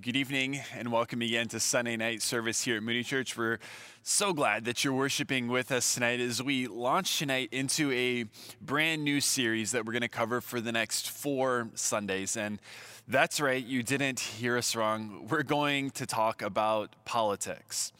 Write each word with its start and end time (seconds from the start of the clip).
Good 0.00 0.16
evening 0.16 0.60
and 0.76 0.90
welcome 0.90 1.22
again 1.22 1.46
to 1.50 1.60
Sunday 1.60 1.96
night 1.96 2.20
service 2.20 2.64
here 2.64 2.78
at 2.78 2.82
Moody 2.82 3.04
Church. 3.04 3.36
We're 3.36 3.60
so 4.02 4.32
glad 4.32 4.64
that 4.64 4.82
you're 4.82 4.92
worshiping 4.92 5.46
with 5.46 5.70
us 5.70 5.94
tonight 5.94 6.18
as 6.18 6.42
we 6.42 6.66
launch 6.66 7.20
tonight 7.20 7.50
into 7.52 7.92
a 7.92 8.24
brand 8.60 9.04
new 9.04 9.20
series 9.20 9.70
that 9.70 9.86
we're 9.86 9.92
going 9.92 10.02
to 10.02 10.08
cover 10.08 10.40
for 10.40 10.60
the 10.60 10.72
next 10.72 11.08
four 11.08 11.68
Sundays. 11.74 12.36
And 12.36 12.60
that's 13.06 13.40
right, 13.40 13.64
you 13.64 13.84
didn't 13.84 14.18
hear 14.18 14.58
us 14.58 14.74
wrong. 14.74 15.28
We're 15.30 15.44
going 15.44 15.90
to 15.92 16.06
talk 16.06 16.42
about 16.42 16.96
politics. 17.04 17.92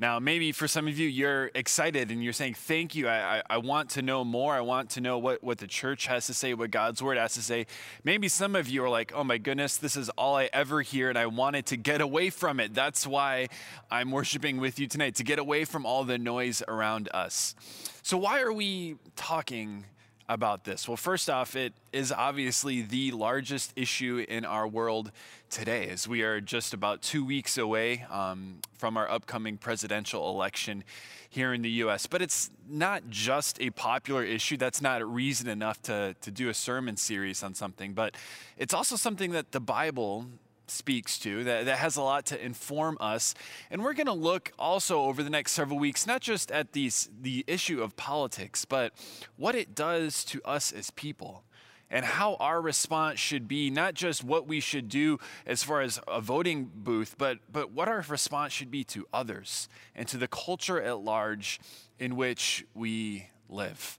Now, 0.00 0.20
maybe 0.20 0.52
for 0.52 0.68
some 0.68 0.86
of 0.86 0.96
you, 0.96 1.08
you're 1.08 1.50
excited 1.56 2.12
and 2.12 2.22
you're 2.22 2.32
saying, 2.32 2.54
Thank 2.54 2.94
you. 2.94 3.08
I, 3.08 3.38
I, 3.38 3.42
I, 3.50 3.58
want 3.58 3.90
to 3.90 4.02
know 4.02 4.24
more. 4.24 4.54
I 4.54 4.60
want 4.60 4.90
to 4.90 5.00
know 5.00 5.18
what, 5.18 5.42
what 5.42 5.58
the 5.58 5.66
church 5.66 6.06
has 6.06 6.26
to 6.28 6.34
say, 6.34 6.54
what 6.54 6.70
God's 6.70 7.02
word 7.02 7.18
has 7.18 7.34
to 7.34 7.42
say. 7.42 7.66
Maybe 8.04 8.28
some 8.28 8.54
of 8.54 8.68
you 8.68 8.84
are 8.84 8.88
like, 8.88 9.12
Oh 9.12 9.24
my 9.24 9.38
goodness, 9.38 9.76
this 9.76 9.96
is 9.96 10.08
all 10.10 10.36
I 10.36 10.50
ever 10.52 10.82
hear, 10.82 11.08
and 11.08 11.18
I 11.18 11.26
wanted 11.26 11.66
to 11.66 11.76
get 11.76 12.00
away 12.00 12.30
from 12.30 12.60
it. 12.60 12.74
That's 12.74 13.08
why 13.08 13.48
I'm 13.90 14.12
worshiping 14.12 14.58
with 14.58 14.78
you 14.78 14.86
tonight, 14.86 15.16
to 15.16 15.24
get 15.24 15.40
away 15.40 15.64
from 15.64 15.84
all 15.84 16.04
the 16.04 16.18
noise 16.18 16.62
around 16.68 17.08
us. 17.12 17.56
So, 18.02 18.16
why 18.16 18.40
are 18.40 18.52
we 18.52 18.96
talking 19.16 19.84
about 20.28 20.64
this? 20.64 20.86
Well, 20.86 20.96
first 20.96 21.30
off, 21.30 21.56
it 21.56 21.72
is 21.92 22.12
obviously 22.12 22.82
the 22.82 23.12
largest 23.12 23.72
issue 23.76 24.24
in 24.28 24.44
our 24.44 24.68
world 24.68 25.10
today, 25.50 25.88
as 25.88 26.06
we 26.06 26.22
are 26.22 26.40
just 26.40 26.74
about 26.74 27.00
two 27.00 27.24
weeks 27.24 27.56
away 27.56 28.04
um, 28.10 28.58
from 28.76 28.96
our 28.96 29.10
upcoming 29.10 29.56
presidential 29.56 30.28
election 30.30 30.84
here 31.30 31.54
in 31.54 31.62
the 31.62 31.70
US. 31.70 32.06
But 32.06 32.22
it's 32.22 32.50
not 32.68 33.08
just 33.08 33.60
a 33.60 33.70
popular 33.70 34.24
issue. 34.24 34.56
That's 34.56 34.82
not 34.82 35.06
reason 35.10 35.48
enough 35.48 35.80
to, 35.82 36.14
to 36.20 36.30
do 36.30 36.48
a 36.48 36.54
sermon 36.54 36.96
series 36.96 37.42
on 37.42 37.54
something, 37.54 37.94
but 37.94 38.14
it's 38.56 38.74
also 38.74 38.96
something 38.96 39.32
that 39.32 39.52
the 39.52 39.60
Bible 39.60 40.26
speaks 40.70 41.18
to, 41.20 41.44
that, 41.44 41.66
that 41.66 41.78
has 41.78 41.96
a 41.96 42.02
lot 42.02 42.26
to 42.26 42.44
inform 42.44 42.96
us. 43.00 43.34
And 43.70 43.82
we're 43.82 43.94
going 43.94 44.06
to 44.06 44.12
look 44.12 44.52
also 44.58 45.02
over 45.02 45.22
the 45.22 45.30
next 45.30 45.52
several 45.52 45.78
weeks, 45.78 46.06
not 46.06 46.20
just 46.20 46.50
at 46.50 46.72
these, 46.72 47.08
the 47.20 47.44
issue 47.46 47.82
of 47.82 47.96
politics, 47.96 48.64
but 48.64 48.92
what 49.36 49.54
it 49.54 49.74
does 49.74 50.24
to 50.26 50.42
us 50.44 50.72
as 50.72 50.90
people 50.90 51.44
and 51.90 52.04
how 52.04 52.34
our 52.34 52.60
response 52.60 53.18
should 53.18 53.48
be 53.48 53.70
not 53.70 53.94
just 53.94 54.22
what 54.22 54.46
we 54.46 54.60
should 54.60 54.88
do 54.88 55.18
as 55.46 55.62
far 55.62 55.80
as 55.80 55.98
a 56.06 56.20
voting 56.20 56.70
booth 56.74 57.14
but 57.18 57.38
but 57.50 57.72
what 57.72 57.88
our 57.88 58.04
response 58.08 58.52
should 58.52 58.70
be 58.70 58.84
to 58.84 59.06
others 59.12 59.68
and 59.94 60.06
to 60.06 60.16
the 60.16 60.28
culture 60.28 60.80
at 60.80 60.98
large 60.98 61.58
in 61.98 62.16
which 62.16 62.64
we 62.74 63.28
live 63.48 63.98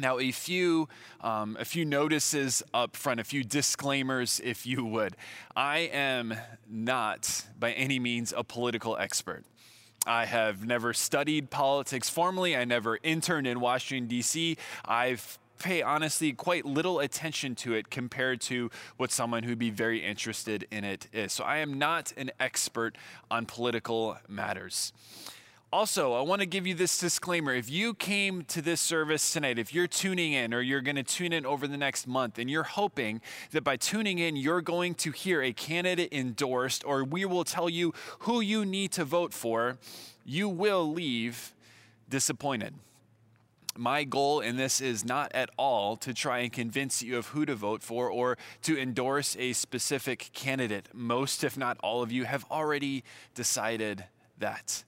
now, 0.00 0.18
a 0.18 0.32
few, 0.32 0.88
um, 1.20 1.56
a 1.60 1.64
few 1.64 1.84
notices 1.84 2.62
up 2.72 2.96
front, 2.96 3.20
a 3.20 3.24
few 3.24 3.44
disclaimers, 3.44 4.40
if 4.42 4.66
you 4.66 4.84
would. 4.84 5.16
I 5.54 5.90
am 5.92 6.34
not, 6.68 7.44
by 7.58 7.72
any 7.72 7.98
means, 7.98 8.32
a 8.36 8.44
political 8.44 8.96
expert. 8.96 9.44
I 10.06 10.24
have 10.24 10.64
never 10.66 10.94
studied 10.94 11.50
politics 11.50 12.08
formally. 12.08 12.56
I 12.56 12.64
never 12.64 12.98
interned 13.02 13.46
in 13.46 13.60
Washington, 13.60 14.08
D.C. 14.08 14.56
I've 14.84 15.38
pay 15.60 15.82
honestly 15.82 16.32
quite 16.32 16.64
little 16.64 16.98
attention 16.98 17.54
to 17.54 17.74
it 17.74 17.90
compared 17.90 18.40
to 18.40 18.70
what 18.96 19.12
someone 19.12 19.42
who'd 19.42 19.58
be 19.58 19.70
very 19.70 20.04
interested 20.04 20.66
in 20.70 20.84
it 20.84 21.06
is. 21.12 21.32
So 21.32 21.44
I 21.44 21.58
am 21.58 21.78
not 21.78 22.12
an 22.16 22.30
expert 22.40 22.96
on 23.30 23.46
political 23.46 24.16
matters. 24.26 24.92
Also, 25.72 26.14
I 26.14 26.20
want 26.22 26.40
to 26.40 26.46
give 26.46 26.66
you 26.66 26.74
this 26.74 26.98
disclaimer. 26.98 27.54
If 27.54 27.70
you 27.70 27.94
came 27.94 28.42
to 28.46 28.60
this 28.60 28.80
service 28.80 29.32
tonight, 29.32 29.56
if 29.56 29.72
you're 29.72 29.86
tuning 29.86 30.32
in 30.32 30.52
or 30.52 30.60
you're 30.60 30.80
going 30.80 30.96
to 30.96 31.04
tune 31.04 31.32
in 31.32 31.46
over 31.46 31.68
the 31.68 31.76
next 31.76 32.08
month, 32.08 32.40
and 32.40 32.50
you're 32.50 32.64
hoping 32.64 33.20
that 33.52 33.62
by 33.62 33.76
tuning 33.76 34.18
in, 34.18 34.34
you're 34.34 34.62
going 34.62 34.96
to 34.96 35.12
hear 35.12 35.40
a 35.40 35.52
candidate 35.52 36.12
endorsed, 36.12 36.84
or 36.84 37.04
we 37.04 37.24
will 37.24 37.44
tell 37.44 37.70
you 37.70 37.94
who 38.20 38.40
you 38.40 38.64
need 38.64 38.90
to 38.92 39.04
vote 39.04 39.32
for, 39.32 39.78
you 40.24 40.48
will 40.48 40.90
leave 40.90 41.54
disappointed. 42.08 42.74
My 43.76 44.02
goal 44.02 44.40
in 44.40 44.56
this 44.56 44.80
is 44.80 45.04
not 45.04 45.30
at 45.32 45.50
all 45.56 45.96
to 45.98 46.12
try 46.12 46.40
and 46.40 46.52
convince 46.52 47.00
you 47.00 47.16
of 47.16 47.28
who 47.28 47.46
to 47.46 47.54
vote 47.54 47.84
for 47.84 48.10
or 48.10 48.36
to 48.62 48.76
endorse 48.76 49.36
a 49.38 49.52
specific 49.52 50.30
candidate. 50.32 50.88
Most, 50.92 51.44
if 51.44 51.56
not 51.56 51.78
all 51.80 52.02
of 52.02 52.10
you, 52.10 52.24
have 52.24 52.44
already 52.50 53.04
decided 53.36 54.06
that. 54.36 54.82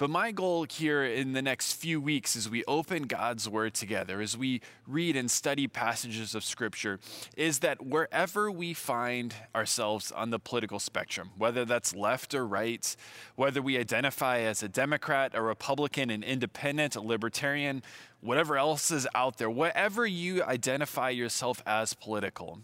But 0.00 0.08
my 0.08 0.32
goal 0.32 0.64
here 0.64 1.04
in 1.04 1.34
the 1.34 1.42
next 1.42 1.74
few 1.74 2.00
weeks 2.00 2.34
as 2.34 2.48
we 2.48 2.64
open 2.64 3.02
God's 3.02 3.46
Word 3.46 3.74
together, 3.74 4.22
as 4.22 4.34
we 4.34 4.62
read 4.86 5.14
and 5.14 5.30
study 5.30 5.68
passages 5.68 6.34
of 6.34 6.42
Scripture, 6.42 6.98
is 7.36 7.58
that 7.58 7.84
wherever 7.84 8.50
we 8.50 8.72
find 8.72 9.34
ourselves 9.54 10.10
on 10.10 10.30
the 10.30 10.38
political 10.38 10.78
spectrum, 10.78 11.32
whether 11.36 11.66
that's 11.66 11.94
left 11.94 12.34
or 12.34 12.46
right, 12.46 12.96
whether 13.36 13.60
we 13.60 13.76
identify 13.76 14.38
as 14.38 14.62
a 14.62 14.70
Democrat, 14.70 15.32
a 15.34 15.42
Republican, 15.42 16.08
an 16.08 16.22
independent, 16.22 16.96
a 16.96 17.02
libertarian, 17.02 17.82
whatever 18.22 18.56
else 18.56 18.90
is 18.90 19.06
out 19.14 19.36
there, 19.36 19.50
whatever 19.50 20.06
you 20.06 20.42
identify 20.42 21.10
yourself 21.10 21.62
as 21.66 21.92
political, 21.92 22.60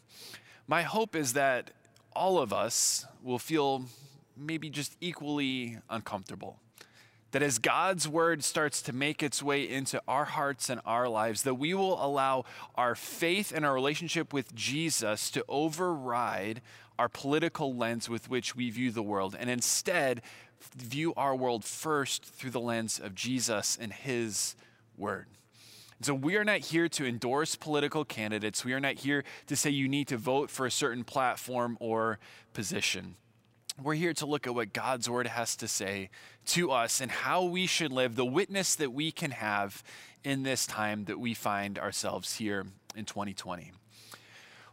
my 0.67 0.81
hope 0.81 1.15
is 1.15 1.35
that 1.35 1.71
all 2.15 2.39
of 2.39 2.55
us 2.55 3.05
will 3.23 3.39
feel 3.39 3.85
maybe 4.39 4.71
just 4.71 4.97
equally 5.03 5.77
uncomfortable 5.91 6.61
that 7.33 7.43
as 7.43 7.59
God's 7.59 8.09
word 8.09 8.45
starts 8.45 8.81
to 8.83 8.93
make 8.93 9.23
its 9.23 9.43
way 9.43 9.69
into 9.69 10.01
our 10.07 10.25
hearts 10.25 10.71
and 10.71 10.81
our 10.87 11.09
lives, 11.09 11.43
that 11.43 11.55
we 11.55 11.75
will 11.75 12.03
allow 12.05 12.45
our 12.77 12.95
faith 12.95 13.53
and 13.55 13.65
our 13.65 13.75
relationship 13.75 14.33
with 14.33 14.55
Jesus 14.55 15.31
to 15.33 15.45
override 15.49 16.63
our 16.99 17.09
political 17.09 17.75
lens 17.75 18.09
with 18.09 18.31
which 18.31 18.57
we 18.57 18.71
view 18.71 18.91
the 18.91 19.03
world, 19.03 19.37
and 19.39 19.51
instead 19.51 20.23
view 20.77 21.13
our 21.15 21.35
world 21.35 21.65
first 21.65 22.25
through 22.25 22.51
the 22.51 22.61
lens 22.61 22.99
of 22.99 23.15
Jesus 23.15 23.77
and 23.81 23.93
His 23.93 24.57
word. 24.97 25.27
So, 26.03 26.13
we 26.13 26.37
are 26.37 26.45
not 26.45 26.61
here 26.61 26.89
to 26.91 27.07
endorse 27.07 27.57
political 27.57 28.05
candidates. 28.05 28.65
We 28.65 28.75
are 28.75 28.81
not 28.81 28.95
here 28.97 29.25
to 29.47 29.57
say 29.57 29.71
you 29.71 29.89
need 29.89 30.09
to 30.09 30.19
vote 30.19 30.51
for 30.51 30.67
a 30.67 30.71
certain 30.71 31.05
platform 31.05 31.79
or 31.81 32.19
position. 32.53 33.17
We're 33.83 33.95
here 33.95 34.15
to 34.15 34.27
look 34.27 34.47
at 34.47 34.55
what 34.55 34.73
God's 34.73 35.09
word 35.09 35.27
has 35.27 35.55
to 35.57 35.69
say 35.69 36.09
to 36.47 36.71
us 36.71 37.03
and 37.03 37.11
how 37.11 37.45
we 37.45 37.67
should 37.67 37.93
live, 37.93 38.17
the 38.17 38.25
witness 38.25 38.75
that 38.77 38.91
we 38.91 39.13
can 39.13 39.33
have 39.33 39.85
in 40.25 40.45
this 40.45 40.67
time 40.67 41.05
that 41.05 41.21
we 41.21 41.35
find 41.35 41.79
ourselves 41.79 42.37
here 42.37 42.65
in 42.95 43.05
2020. 43.05 43.73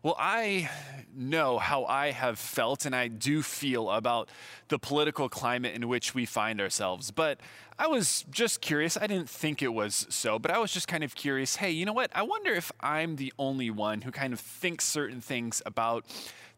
Well, 0.03 0.17
I 0.19 0.69
know 1.15 1.59
how 1.59 1.85
I 1.85 2.11
have 2.11 2.37
felt 2.37 2.85
and 2.85 2.93
I 2.93 3.07
do 3.07 3.41
feel 3.41 3.89
about 3.89 4.27
the 4.67 4.77
political 4.77 5.29
climate 5.29 5.75
in 5.75 5.87
which 5.87 6.13
we 6.13 6.25
find 6.25 6.59
ourselves. 6.59 7.09
But 7.09 7.39
I 7.79 7.87
was 7.87 8.25
just 8.29 8.59
curious. 8.59 8.97
I 8.97 9.07
didn't 9.07 9.29
think 9.29 9.61
it 9.61 9.73
was 9.73 10.05
so, 10.09 10.39
but 10.39 10.51
I 10.51 10.57
was 10.57 10.73
just 10.73 10.89
kind 10.89 11.05
of 11.05 11.15
curious 11.15 11.55
hey, 11.55 11.71
you 11.71 11.85
know 11.85 11.93
what? 11.93 12.11
I 12.13 12.23
wonder 12.23 12.51
if 12.51 12.69
I'm 12.81 13.15
the 13.15 13.31
only 13.39 13.69
one 13.71 14.01
who 14.01 14.11
kind 14.11 14.33
of 14.33 14.41
thinks 14.41 14.83
certain 14.83 15.21
things 15.21 15.61
about 15.65 16.03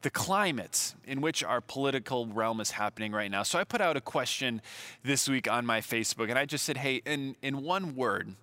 the 0.01 0.09
climate 0.09 0.95
in 1.06 1.22
which 1.22 1.44
our 1.44 1.62
political 1.62 2.25
realm 2.25 2.59
is 2.59 2.72
happening 2.72 3.12
right 3.12 3.29
now. 3.29 3.44
So 3.44 3.59
I 3.59 3.63
put 3.63 3.79
out 3.79 3.95
a 3.95 4.01
question 4.01 4.59
this 5.03 5.29
week 5.29 5.47
on 5.47 5.67
my 5.67 5.81
Facebook, 5.81 6.29
and 6.31 6.39
I 6.39 6.45
just 6.45 6.66
said, 6.66 6.77
hey, 6.77 7.03
in, 7.06 7.35
in 7.44 7.62
one 7.62 7.95
word, 7.95 8.33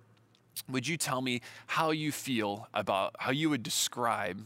would 0.69 0.87
you 0.87 0.95
tell 0.95 1.21
me 1.21 1.41
how 1.67 1.91
you 1.91 2.13
feel 2.13 2.69
about 2.73 3.15
how 3.19 3.31
you 3.31 3.49
would 3.49 3.63
describe 3.63 4.45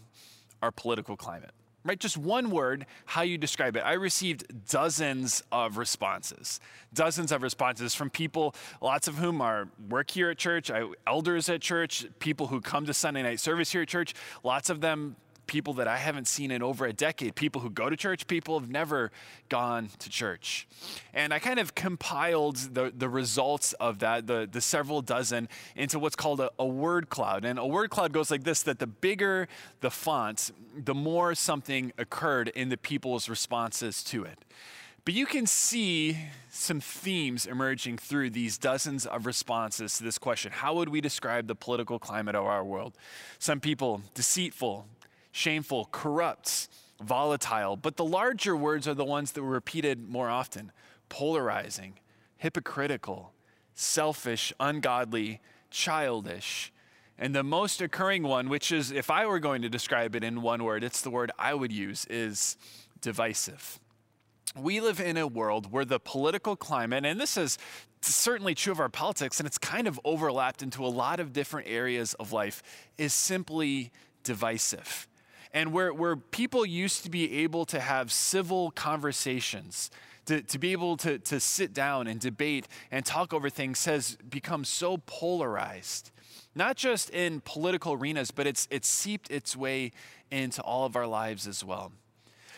our 0.61 0.71
political 0.71 1.15
climate? 1.15 1.51
Right, 1.85 1.99
just 1.99 2.17
one 2.17 2.49
word, 2.49 2.85
how 3.05 3.21
you 3.21 3.37
describe 3.37 3.77
it. 3.77 3.79
I 3.79 3.93
received 3.93 4.67
dozens 4.69 5.41
of 5.53 5.77
responses, 5.77 6.59
dozens 6.93 7.31
of 7.31 7.43
responses 7.43 7.95
from 7.95 8.09
people, 8.09 8.55
lots 8.81 9.07
of 9.07 9.15
whom 9.15 9.41
are 9.41 9.69
work 9.87 10.11
here 10.11 10.29
at 10.29 10.37
church, 10.37 10.69
elders 11.05 11.47
at 11.47 11.61
church, 11.61 12.05
people 12.19 12.47
who 12.47 12.59
come 12.59 12.85
to 12.87 12.93
Sunday 12.93 13.23
night 13.23 13.39
service 13.39 13.71
here 13.71 13.83
at 13.83 13.87
church. 13.87 14.15
Lots 14.43 14.69
of 14.69 14.81
them 14.81 15.15
people 15.47 15.73
that 15.75 15.87
I 15.87 15.97
haven't 15.97 16.27
seen 16.27 16.51
in 16.51 16.61
over 16.61 16.85
a 16.85 16.93
decade, 16.93 17.35
people 17.35 17.61
who 17.61 17.69
go 17.69 17.89
to 17.89 17.95
church, 17.95 18.27
people 18.27 18.59
who've 18.59 18.69
never 18.69 19.11
gone 19.49 19.89
to 19.99 20.09
church. 20.09 20.67
And 21.13 21.33
I 21.33 21.39
kind 21.39 21.59
of 21.59 21.73
compiled 21.73 22.57
the, 22.57 22.93
the 22.95 23.09
results 23.09 23.73
of 23.73 23.99
that, 23.99 24.27
the, 24.27 24.47
the 24.51 24.61
several 24.61 25.01
dozen, 25.01 25.49
into 25.75 25.99
what's 25.99 26.15
called 26.15 26.39
a, 26.39 26.51
a 26.59 26.65
word 26.65 27.09
cloud. 27.09 27.45
And 27.45 27.57
a 27.57 27.65
word 27.65 27.89
cloud 27.89 28.13
goes 28.13 28.29
like 28.29 28.43
this 28.43 28.61
that 28.63 28.79
the 28.79 28.87
bigger 28.87 29.47
the 29.81 29.89
font, 29.89 30.51
the 30.75 30.93
more 30.93 31.33
something 31.33 31.91
occurred 31.97 32.49
in 32.49 32.69
the 32.69 32.77
people's 32.77 33.29
responses 33.29 34.03
to 34.05 34.23
it. 34.23 34.43
But 35.07 35.13
you 35.13 35.25
can 35.25 35.45
see 35.45 36.17
some 36.49 36.81
themes 36.81 37.45
emerging 37.45 37.97
through 37.97 38.31
these 38.31 38.57
dozens 38.57 39.05
of 39.05 39.25
responses 39.25 39.97
to 39.97 40.03
this 40.03 40.17
question 40.17 40.51
How 40.51 40.73
would 40.73 40.89
we 40.89 40.99
describe 40.99 41.47
the 41.47 41.55
political 41.55 41.97
climate 41.97 42.35
of 42.35 42.43
our 42.43 42.61
world? 42.61 42.97
Some 43.39 43.61
people, 43.61 44.01
deceitful, 44.15 44.85
shameful, 45.37 45.87
corrupt, 45.91 46.67
volatile. 46.99 47.77
But 47.77 47.95
the 47.95 48.03
larger 48.03 48.57
words 48.57 48.87
are 48.87 48.95
the 48.95 49.05
ones 49.05 49.33
that 49.33 49.43
were 49.43 49.51
repeated 49.51 50.09
more 50.09 50.29
often 50.29 50.71
polarizing, 51.09 51.99
hypocritical, 52.37 53.33
selfish, 53.75 54.51
ungodly, 54.59 55.39
childish. 55.69 56.73
And 57.19 57.35
the 57.35 57.43
most 57.43 57.81
occurring 57.81 58.23
one, 58.23 58.49
which 58.49 58.71
is, 58.71 58.91
if 58.91 59.09
I 59.09 59.25
were 59.25 59.39
going 59.39 59.61
to 59.61 59.69
describe 59.69 60.15
it 60.15 60.23
in 60.23 60.41
one 60.41 60.63
word, 60.63 60.83
it's 60.83 61.01
the 61.01 61.11
word 61.11 61.31
I 61.37 61.53
would 61.53 61.71
use, 61.71 62.05
is 62.09 62.57
divisive. 63.01 63.79
we 64.59 64.79
live 64.81 64.99
in 64.99 65.17
a 65.17 65.27
world 65.27 65.71
where 65.71 65.85
the 65.85 65.99
political 65.99 66.55
climate, 66.55 67.05
and 67.05 67.19
this 67.19 67.37
is 67.37 67.59
certainly 68.01 68.55
true 68.55 68.71
of 68.71 68.79
our 68.79 68.89
politics, 68.89 69.39
and 69.39 69.45
it's 69.45 69.57
kind 69.57 69.87
of 69.87 69.99
overlapped 70.03 70.63
into 70.63 70.83
a 70.83 70.87
lot 70.87 71.19
of 71.19 71.31
different 71.31 71.67
areas 71.67 72.15
of 72.15 72.33
life, 72.33 72.63
is 72.97 73.13
simply 73.13 73.91
divisive. 74.23 75.07
And 75.53 75.71
where, 75.73 75.93
where 75.93 76.15
people 76.15 76.65
used 76.65 77.03
to 77.03 77.09
be 77.09 77.39
able 77.43 77.65
to 77.65 77.79
have 77.79 78.11
civil 78.11 78.71
conversations, 78.71 79.89
to, 80.25 80.41
to 80.41 80.59
be 80.59 80.71
able 80.73 80.97
to, 80.97 81.19
to 81.19 81.39
sit 81.39 81.73
down 81.73 82.07
and 82.07 82.19
debate 82.19 82.67
and 82.91 83.05
talk 83.05 83.33
over 83.33 83.49
things 83.49 83.85
has 83.85 84.17
become 84.29 84.65
so 84.65 84.97
polarized. 85.05 86.11
Not 86.53 86.75
just 86.75 87.09
in 87.11 87.41
political 87.41 87.93
arenas, 87.93 88.31
but 88.31 88.47
it's, 88.47 88.67
it's 88.71 88.87
seeped 88.87 89.31
its 89.31 89.55
way 89.55 89.91
into 90.31 90.61
all 90.61 90.85
of 90.85 90.95
our 90.95 91.07
lives 91.07 91.47
as 91.47 91.63
well. 91.63 91.91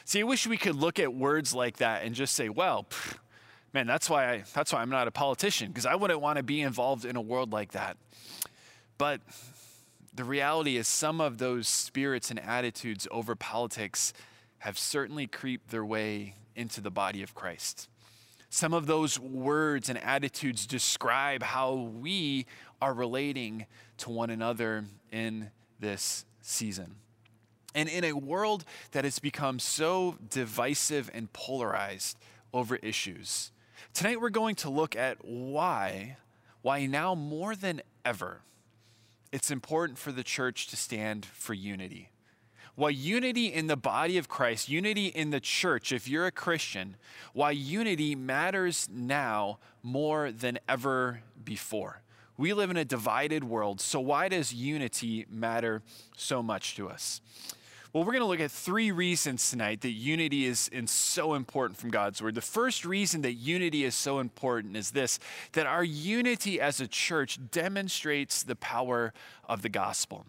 See, 0.05 0.21
I 0.21 0.23
wish 0.23 0.47
we 0.47 0.57
could 0.57 0.75
look 0.75 0.99
at 0.99 1.13
words 1.13 1.53
like 1.53 1.77
that 1.77 2.03
and 2.03 2.15
just 2.15 2.33
say, 2.33 2.49
well, 2.49 2.87
pff, 2.89 3.17
man, 3.73 3.85
that's 3.85 4.09
why, 4.09 4.31
I, 4.31 4.43
that's 4.53 4.73
why 4.73 4.81
I'm 4.81 4.89
not 4.89 5.07
a 5.07 5.11
politician, 5.11 5.67
because 5.67 5.85
I 5.85 5.93
wouldn't 5.95 6.21
want 6.21 6.37
to 6.37 6.43
be 6.43 6.61
involved 6.61 7.05
in 7.05 7.15
a 7.15 7.21
world 7.21 7.53
like 7.53 7.73
that. 7.73 7.97
But 8.97 9.21
the 10.19 10.25
reality 10.25 10.75
is, 10.75 10.85
some 10.85 11.21
of 11.21 11.37
those 11.37 11.65
spirits 11.65 12.29
and 12.29 12.41
attitudes 12.41 13.07
over 13.09 13.35
politics 13.35 14.11
have 14.57 14.77
certainly 14.77 15.27
creeped 15.27 15.69
their 15.69 15.85
way 15.85 16.33
into 16.57 16.81
the 16.81 16.91
body 16.91 17.23
of 17.23 17.33
Christ. 17.33 17.87
Some 18.49 18.73
of 18.73 18.85
those 18.85 19.17
words 19.17 19.87
and 19.87 19.97
attitudes 19.97 20.67
describe 20.67 21.41
how 21.41 21.73
we 21.73 22.47
are 22.81 22.93
relating 22.93 23.65
to 23.99 24.09
one 24.09 24.29
another 24.29 24.83
in 25.09 25.51
this 25.79 26.25
season. 26.41 26.95
And 27.73 27.87
in 27.87 28.03
a 28.03 28.11
world 28.11 28.65
that 28.91 29.05
has 29.05 29.19
become 29.19 29.57
so 29.57 30.17
divisive 30.29 31.09
and 31.13 31.31
polarized 31.31 32.17
over 32.53 32.75
issues, 32.75 33.53
tonight 33.93 34.19
we're 34.19 34.31
going 34.31 34.55
to 34.55 34.69
look 34.69 34.97
at 34.97 35.23
why, 35.23 36.17
why 36.61 36.87
now 36.87 37.15
more 37.15 37.55
than 37.55 37.81
ever, 38.03 38.41
it's 39.31 39.51
important 39.51 39.97
for 39.97 40.11
the 40.11 40.23
church 40.23 40.67
to 40.67 40.75
stand 40.75 41.25
for 41.25 41.53
unity. 41.53 42.09
Why 42.75 42.89
unity 42.89 43.47
in 43.47 43.67
the 43.67 43.75
body 43.75 44.17
of 44.17 44.29
Christ, 44.29 44.69
unity 44.69 45.07
in 45.07 45.31
the 45.31 45.41
church, 45.41 45.91
if 45.91 46.07
you're 46.07 46.25
a 46.25 46.31
Christian, 46.31 46.95
why 47.33 47.51
unity 47.51 48.15
matters 48.15 48.87
now 48.91 49.59
more 49.83 50.31
than 50.31 50.59
ever 50.67 51.21
before. 51.43 52.01
We 52.37 52.53
live 52.53 52.69
in 52.71 52.77
a 52.77 52.85
divided 52.85 53.43
world, 53.43 53.81
so 53.81 53.99
why 53.99 54.29
does 54.29 54.53
unity 54.53 55.25
matter 55.29 55.81
so 56.15 56.41
much 56.41 56.75
to 56.77 56.87
us? 56.87 57.19
Well, 57.91 58.03
we're 58.03 58.11
going 58.11 58.21
to 58.21 58.27
look 58.27 58.39
at 58.39 58.51
three 58.51 58.91
reasons 58.91 59.49
tonight 59.49 59.81
that 59.81 59.93
unity 59.93 60.45
is 60.45 60.69
so 60.85 61.33
important 61.33 61.79
from 61.79 61.89
God's 61.89 62.21
word. 62.21 62.35
The 62.35 62.41
first 62.41 62.85
reason 62.85 63.21
that 63.23 63.33
unity 63.33 63.83
is 63.83 63.95
so 63.95 64.19
important 64.19 64.77
is 64.77 64.91
this 64.91 65.17
that 65.53 65.65
our 65.65 65.83
unity 65.83 66.61
as 66.61 66.79
a 66.79 66.87
church 66.87 67.39
demonstrates 67.49 68.43
the 68.43 68.55
power 68.55 69.11
of 69.47 69.63
the 69.63 69.69
gospel. 69.69 70.27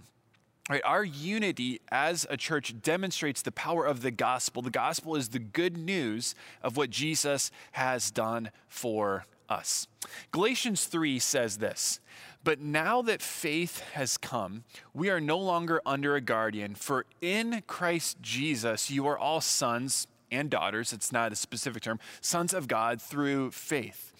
Right, 0.70 0.80
our 0.86 1.04
unity 1.04 1.80
as 1.90 2.26
a 2.30 2.36
church 2.38 2.80
demonstrates 2.80 3.42
the 3.42 3.52
power 3.52 3.84
of 3.84 4.00
the 4.00 4.10
gospel. 4.10 4.62
The 4.62 4.70
gospel 4.70 5.14
is 5.16 5.28
the 5.28 5.38
good 5.38 5.76
news 5.76 6.34
of 6.62 6.78
what 6.78 6.88
Jesus 6.88 7.50
has 7.72 8.10
done 8.10 8.52
for 8.68 9.26
us. 9.50 9.86
Galatians 10.30 10.86
3 10.86 11.18
says 11.18 11.58
this 11.58 12.00
But 12.42 12.60
now 12.60 13.02
that 13.02 13.20
faith 13.20 13.80
has 13.92 14.16
come, 14.16 14.64
we 14.94 15.10
are 15.10 15.20
no 15.20 15.38
longer 15.38 15.82
under 15.84 16.16
a 16.16 16.20
guardian, 16.20 16.74
for 16.74 17.04
in 17.20 17.62
Christ 17.66 18.22
Jesus 18.22 18.90
you 18.90 19.06
are 19.06 19.18
all 19.18 19.40
sons 19.40 20.06
and 20.30 20.48
daughters, 20.48 20.92
it's 20.92 21.12
not 21.12 21.32
a 21.32 21.36
specific 21.36 21.82
term, 21.82 21.98
sons 22.20 22.54
of 22.54 22.68
God 22.68 23.02
through 23.02 23.50
faith. 23.50 24.12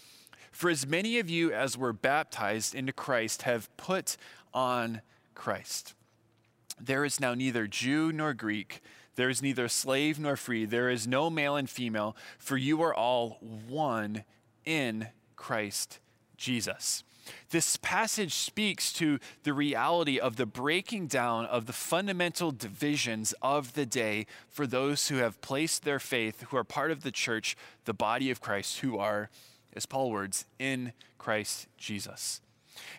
For 0.51 0.69
as 0.69 0.87
many 0.87 1.19
of 1.19 1.31
you 1.31 1.53
as 1.53 1.79
were 1.79 1.93
baptized 1.93 2.75
into 2.75 2.93
Christ 2.93 3.43
have 3.43 3.75
put 3.77 4.17
on 4.53 5.01
Christ. 5.35 5.95
There 6.79 7.05
is 7.05 7.21
now 7.21 7.35
neither 7.35 7.67
Jew 7.67 8.13
nor 8.13 8.35
Greek. 8.35 8.83
There 9.15 9.31
is 9.31 9.43
neither 9.43 9.69
slave 9.69 10.19
nor 10.19 10.37
free. 10.37 10.65
There 10.65 10.91
is 10.91 11.07
no 11.07 11.31
male 11.31 11.57
and 11.57 11.71
female, 11.71 12.17
for 12.39 12.57
you 12.57 12.83
are 12.83 12.95
all 12.95 13.39
one 13.69 14.25
in 14.65 15.09
Christ 15.37 16.01
Jesus. 16.37 17.05
This 17.51 17.77
passage 17.77 18.35
speaks 18.35 18.93
to 18.95 19.19
the 19.43 19.53
reality 19.53 20.19
of 20.19 20.37
the 20.37 20.47
breaking 20.47 21.07
down 21.07 21.47
of 21.47 21.67
the 21.67 21.73
fundamental 21.73 22.53
divisions 22.53 23.35
of 23.43 23.75
the 23.75 23.87
day 23.87 24.27
for 24.49 24.67
those 24.67 25.09
who 25.09 25.17
have 25.17 25.41
placed 25.41 25.85
their 25.85 25.99
faith, 25.99 26.43
who 26.49 26.57
are 26.57 26.65
part 26.65 26.91
of 26.91 27.03
the 27.03 27.13
church, 27.13 27.57
the 27.85 27.95
body 27.95 28.31
of 28.31 28.41
Christ, 28.41 28.81
who 28.81 28.99
are, 28.99 29.31
as 29.75 29.87
Paul 29.87 30.11
words, 30.11 30.47
in 30.59 30.93
Christ 31.19 31.67
Jesus. 31.77 32.41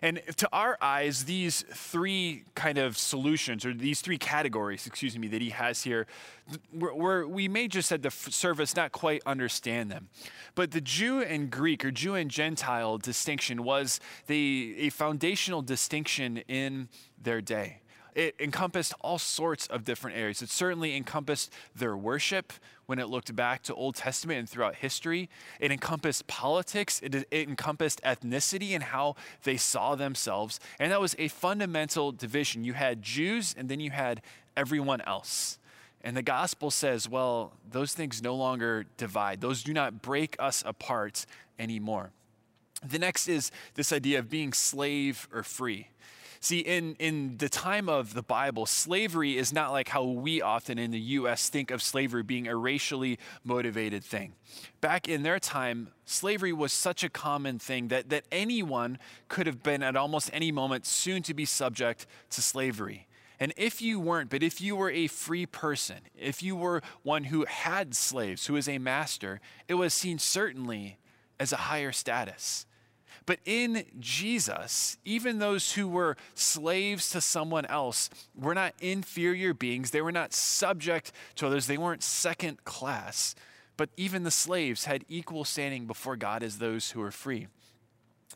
And 0.00 0.20
to 0.36 0.48
our 0.52 0.76
eyes, 0.80 1.24
these 1.24 1.64
three 1.72 2.44
kind 2.54 2.78
of 2.78 2.98
solutions, 2.98 3.64
or 3.64 3.74
these 3.74 4.00
three 4.00 4.18
categories, 4.18 4.86
excuse 4.86 5.18
me, 5.18 5.28
that 5.28 5.42
he 5.42 5.50
has 5.50 5.82
here, 5.82 6.06
where 6.72 7.26
we 7.26 7.48
may 7.48 7.68
just 7.68 7.92
at 7.92 8.02
the 8.02 8.10
service 8.10 8.74
not 8.76 8.92
quite 8.92 9.22
understand 9.26 9.90
them. 9.90 10.08
But 10.54 10.72
the 10.72 10.80
Jew 10.80 11.22
and 11.22 11.50
Greek, 11.50 11.84
or 11.84 11.90
Jew 11.90 12.14
and 12.14 12.30
Gentile 12.30 12.98
distinction, 12.98 13.62
was 13.62 14.00
the, 14.26 14.74
a 14.78 14.90
foundational 14.90 15.62
distinction 15.62 16.38
in 16.48 16.88
their 17.20 17.40
day 17.40 17.82
it 18.14 18.34
encompassed 18.38 18.94
all 19.00 19.18
sorts 19.18 19.66
of 19.68 19.84
different 19.84 20.16
areas. 20.16 20.42
It 20.42 20.50
certainly 20.50 20.96
encompassed 20.96 21.52
their 21.74 21.96
worship 21.96 22.52
when 22.92 22.98
it 22.98 23.08
looked 23.08 23.34
back 23.34 23.62
to 23.62 23.74
Old 23.74 23.94
Testament 23.94 24.38
and 24.38 24.46
throughout 24.46 24.74
history. 24.74 25.30
It 25.58 25.72
encompassed 25.72 26.26
politics, 26.26 27.00
it, 27.02 27.14
it, 27.14 27.26
encompassed 27.48 28.02
ethnicity 28.02 28.74
and 28.74 28.82
how 28.82 29.16
they 29.44 29.56
saw 29.56 29.94
themselves. 29.94 30.60
And 30.78 30.92
that 30.92 31.00
was 31.00 31.16
a 31.18 31.28
fundamental 31.28 32.12
division. 32.12 32.64
You 32.64 32.74
had 32.74 33.00
Jews 33.00 33.54
and 33.56 33.70
then 33.70 33.80
you 33.80 33.92
had 33.92 34.20
everyone 34.58 35.00
else. 35.00 35.58
And 36.04 36.14
the 36.14 36.22
gospel 36.22 36.70
says, 36.70 37.08
well, 37.08 37.54
those 37.66 37.94
things 37.94 38.22
no 38.22 38.34
longer 38.34 38.84
divide, 38.98 39.40
those 39.40 39.62
do 39.62 39.72
not 39.72 40.02
break 40.02 40.36
us 40.38 40.62
apart 40.66 41.24
anymore. 41.58 42.10
The 42.86 42.98
next 42.98 43.26
is 43.26 43.50
this 43.72 43.90
idea 43.90 44.18
of 44.18 44.28
being 44.28 44.52
slave 44.52 45.26
or 45.32 45.42
free. 45.42 45.88
See, 46.42 46.58
in, 46.58 46.96
in 46.98 47.36
the 47.36 47.48
time 47.48 47.88
of 47.88 48.14
the 48.14 48.22
Bible, 48.22 48.66
slavery 48.66 49.38
is 49.38 49.52
not 49.52 49.70
like 49.70 49.88
how 49.88 50.02
we 50.02 50.42
often 50.42 50.76
in 50.76 50.90
the 50.90 50.98
US 50.98 51.48
think 51.48 51.70
of 51.70 51.80
slavery 51.80 52.24
being 52.24 52.48
a 52.48 52.56
racially 52.56 53.20
motivated 53.44 54.02
thing. 54.02 54.32
Back 54.80 55.06
in 55.06 55.22
their 55.22 55.38
time, 55.38 55.92
slavery 56.04 56.52
was 56.52 56.72
such 56.72 57.04
a 57.04 57.08
common 57.08 57.60
thing 57.60 57.88
that, 57.88 58.10
that 58.10 58.24
anyone 58.32 58.98
could 59.28 59.46
have 59.46 59.62
been 59.62 59.84
at 59.84 59.94
almost 59.94 60.30
any 60.32 60.50
moment 60.50 60.84
soon 60.84 61.22
to 61.22 61.32
be 61.32 61.44
subject 61.44 62.08
to 62.30 62.42
slavery. 62.42 63.06
And 63.38 63.54
if 63.56 63.80
you 63.80 64.00
weren't, 64.00 64.28
but 64.28 64.42
if 64.42 64.60
you 64.60 64.74
were 64.74 64.90
a 64.90 65.06
free 65.06 65.46
person, 65.46 65.98
if 66.18 66.42
you 66.42 66.56
were 66.56 66.82
one 67.04 67.22
who 67.22 67.44
had 67.44 67.94
slaves, 67.94 68.48
who 68.48 68.54
was 68.54 68.68
a 68.68 68.78
master, 68.78 69.40
it 69.68 69.74
was 69.74 69.94
seen 69.94 70.18
certainly 70.18 70.98
as 71.38 71.52
a 71.52 71.56
higher 71.56 71.92
status. 71.92 72.66
But 73.26 73.38
in 73.44 73.84
Jesus, 74.00 74.96
even 75.04 75.38
those 75.38 75.72
who 75.74 75.86
were 75.88 76.16
slaves 76.34 77.10
to 77.10 77.20
someone 77.20 77.66
else 77.66 78.10
were 78.34 78.54
not 78.54 78.74
inferior 78.80 79.54
beings. 79.54 79.90
They 79.90 80.02
were 80.02 80.12
not 80.12 80.32
subject 80.32 81.12
to 81.36 81.46
others. 81.46 81.66
They 81.66 81.78
weren't 81.78 82.02
second 82.02 82.64
class. 82.64 83.34
But 83.76 83.90
even 83.96 84.24
the 84.24 84.30
slaves 84.30 84.84
had 84.84 85.04
equal 85.08 85.44
standing 85.44 85.86
before 85.86 86.16
God 86.16 86.42
as 86.42 86.58
those 86.58 86.90
who 86.90 87.00
were 87.00 87.10
free. 87.10 87.48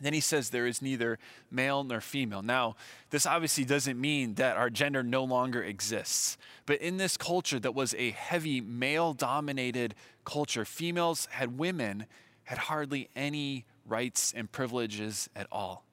Then 0.00 0.12
he 0.12 0.21
says 0.21 0.50
there 0.50 0.66
is 0.66 0.83
neither 0.83 1.19
male 1.50 1.83
nor 1.83 2.00
female. 2.00 2.43
Now, 2.43 2.76
this 3.11 3.26
obviously 3.26 3.64
doesn't 3.64 3.99
mean 3.99 4.35
that 4.35 4.57
our 4.57 4.69
gender 4.69 5.02
no 5.02 5.25
longer 5.25 5.62
exists. 5.62 6.37
But 6.66 6.81
in 6.81 6.99
this 6.99 7.16
culture 7.16 7.59
that 7.61 7.75
was 7.75 7.95
a 7.95 8.11
heavy 8.11 8.61
male 8.61 9.14
dominated 9.14 9.95
culture, 10.25 10.64
females 10.64 11.26
had 11.31 11.59
women 11.59 12.07
had 12.45 12.59
hardly 12.59 13.09
any 13.16 13.64
rights 13.88 14.33
and 14.37 14.50
privileges 14.50 15.28
at 15.35 15.47
all. 15.50 15.87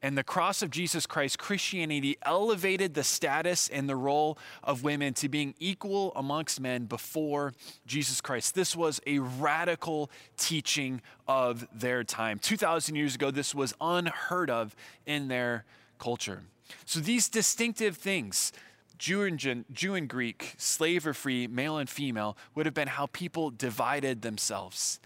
And 0.00 0.16
the 0.16 0.22
cross 0.22 0.62
of 0.62 0.70
Jesus 0.70 1.06
Christ, 1.06 1.40
Christianity 1.40 2.16
elevated 2.22 2.94
the 2.94 3.02
status 3.02 3.68
and 3.68 3.88
the 3.88 3.96
role 3.96 4.38
of 4.62 4.84
women 4.84 5.12
to 5.14 5.28
being 5.28 5.54
equal 5.58 6.12
amongst 6.14 6.60
men 6.60 6.84
before 6.84 7.52
Jesus 7.84 8.20
Christ. 8.20 8.54
This 8.54 8.76
was 8.76 9.00
a 9.06 9.18
radical 9.18 10.08
teaching 10.36 11.02
of 11.26 11.66
their 11.74 12.04
time. 12.04 12.38
2,000 12.38 12.94
years 12.94 13.16
ago, 13.16 13.32
this 13.32 13.56
was 13.56 13.74
unheard 13.80 14.50
of 14.50 14.76
in 15.04 15.26
their 15.26 15.64
culture. 15.98 16.42
So 16.84 17.00
these 17.00 17.28
distinctive 17.28 17.96
things, 17.96 18.52
Jew 18.98 19.22
and, 19.22 19.64
Jew 19.72 19.94
and 19.96 20.08
Greek, 20.08 20.54
slave 20.58 21.08
or 21.08 21.14
free, 21.14 21.48
male 21.48 21.76
and 21.76 21.90
female, 21.90 22.36
would 22.54 22.66
have 22.66 22.74
been 22.74 22.88
how 22.88 23.06
people 23.06 23.50
divided 23.50 24.22
themselves. 24.22 25.00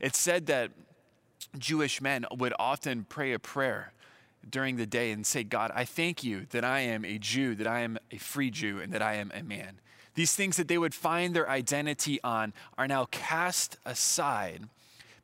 It's 0.00 0.18
said 0.18 0.46
that 0.46 0.70
Jewish 1.58 2.00
men 2.00 2.26
would 2.36 2.52
often 2.58 3.04
pray 3.08 3.32
a 3.32 3.38
prayer 3.38 3.92
during 4.48 4.76
the 4.76 4.86
day 4.86 5.10
and 5.10 5.26
say, 5.26 5.42
God, 5.42 5.70
I 5.74 5.84
thank 5.84 6.22
you 6.22 6.46
that 6.50 6.64
I 6.64 6.80
am 6.80 7.04
a 7.04 7.18
Jew, 7.18 7.54
that 7.54 7.66
I 7.66 7.80
am 7.80 7.98
a 8.10 8.18
free 8.18 8.50
Jew, 8.50 8.80
and 8.80 8.92
that 8.92 9.02
I 9.02 9.14
am 9.14 9.32
a 9.34 9.42
man. 9.42 9.80
these 10.14 10.34
things 10.36 10.56
that 10.56 10.68
they 10.68 10.78
would 10.78 10.94
find 10.94 11.34
their 11.34 11.48
identity 11.50 12.20
on, 12.22 12.52
are 12.78 12.86
now 12.86 13.06
cast 13.10 13.76
aside 13.84 14.62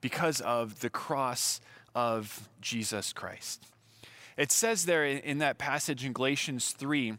because 0.00 0.40
of 0.40 0.80
the 0.80 0.90
cross 0.90 1.60
of 1.94 2.48
Jesus 2.60 3.12
Christ. 3.12 3.66
It 4.36 4.50
says 4.50 4.86
there 4.86 5.04
in 5.04 5.38
that 5.38 5.58
passage 5.58 6.04
in 6.04 6.12
Galatians 6.12 6.72
3 6.72 7.14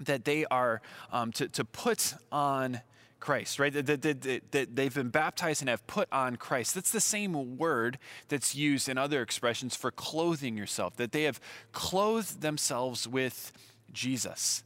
that 0.00 0.24
they 0.24 0.44
are 0.46 0.82
um, 1.10 1.32
to, 1.32 1.48
to 1.48 1.64
put 1.64 2.14
on 2.30 2.80
Christ, 3.24 3.58
right? 3.58 3.72
That, 3.72 4.68
they've 4.74 4.94
been 4.94 5.08
baptized 5.08 5.62
and 5.62 5.70
have 5.70 5.86
put 5.86 6.08
on 6.12 6.36
Christ. 6.36 6.74
That's 6.74 6.90
the 6.90 7.00
same 7.00 7.56
word 7.56 7.98
that's 8.28 8.54
used 8.54 8.86
in 8.86 8.98
other 8.98 9.22
expressions 9.22 9.74
for 9.74 9.90
clothing 9.90 10.58
yourself, 10.58 10.96
that 10.96 11.12
they 11.12 11.22
have 11.22 11.40
clothed 11.72 12.42
themselves 12.42 13.08
with 13.08 13.50
Jesus. 13.90 14.62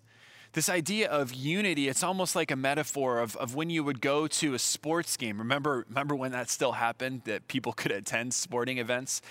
This 0.54 0.68
idea 0.68 1.08
of 1.08 1.32
unity, 1.32 1.86
it's 1.86 2.02
almost 2.02 2.34
like 2.34 2.50
a 2.50 2.56
metaphor 2.56 3.20
of, 3.20 3.36
of 3.36 3.54
when 3.54 3.70
you 3.70 3.84
would 3.84 4.00
go 4.00 4.26
to 4.26 4.54
a 4.54 4.58
sports 4.58 5.16
game. 5.16 5.38
Remember, 5.38 5.84
remember 5.88 6.16
when 6.16 6.32
that 6.32 6.50
still 6.50 6.72
happened, 6.72 7.22
that 7.26 7.46
people 7.46 7.72
could 7.72 7.92
attend 7.92 8.34
sporting 8.34 8.78
events? 8.78 9.22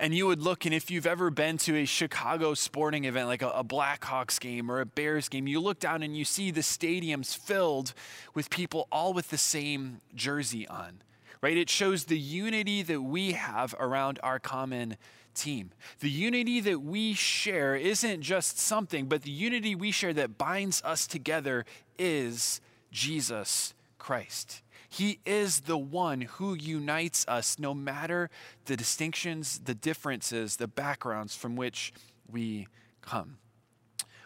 And 0.00 0.14
you 0.14 0.26
would 0.26 0.40
look, 0.40 0.64
and 0.64 0.74
if 0.74 0.90
you've 0.90 1.06
ever 1.06 1.28
been 1.28 1.58
to 1.58 1.76
a 1.76 1.84
Chicago 1.84 2.54
sporting 2.54 3.04
event, 3.04 3.28
like 3.28 3.42
a, 3.42 3.50
a 3.50 3.62
Blackhawks 3.62 4.40
game 4.40 4.70
or 4.70 4.80
a 4.80 4.86
Bears 4.86 5.28
game, 5.28 5.46
you 5.46 5.60
look 5.60 5.78
down 5.78 6.02
and 6.02 6.16
you 6.16 6.24
see 6.24 6.50
the 6.50 6.62
stadiums 6.62 7.36
filled 7.36 7.92
with 8.34 8.48
people 8.48 8.88
all 8.90 9.12
with 9.12 9.28
the 9.28 9.38
same 9.38 10.00
jersey 10.14 10.66
on, 10.66 11.02
right? 11.42 11.56
It 11.56 11.68
shows 11.68 12.04
the 12.04 12.18
unity 12.18 12.82
that 12.82 13.02
we 13.02 13.32
have 13.32 13.74
around 13.78 14.18
our 14.22 14.38
common 14.38 14.96
team. 15.34 15.70
The 16.00 16.10
unity 16.10 16.60
that 16.60 16.80
we 16.80 17.12
share 17.12 17.76
isn't 17.76 18.22
just 18.22 18.58
something, 18.58 19.06
but 19.06 19.22
the 19.22 19.30
unity 19.30 19.74
we 19.74 19.90
share 19.90 20.14
that 20.14 20.38
binds 20.38 20.82
us 20.82 21.06
together 21.06 21.66
is 21.98 22.62
Jesus 22.90 23.74
Christ. 23.98 24.62
He 24.92 25.20
is 25.24 25.60
the 25.60 25.78
one 25.78 26.22
who 26.22 26.54
unites 26.54 27.24
us, 27.28 27.60
no 27.60 27.72
matter 27.72 28.28
the 28.64 28.76
distinctions, 28.76 29.60
the 29.60 29.74
differences, 29.74 30.56
the 30.56 30.66
backgrounds 30.66 31.36
from 31.36 31.54
which 31.54 31.92
we 32.28 32.66
come. 33.00 33.38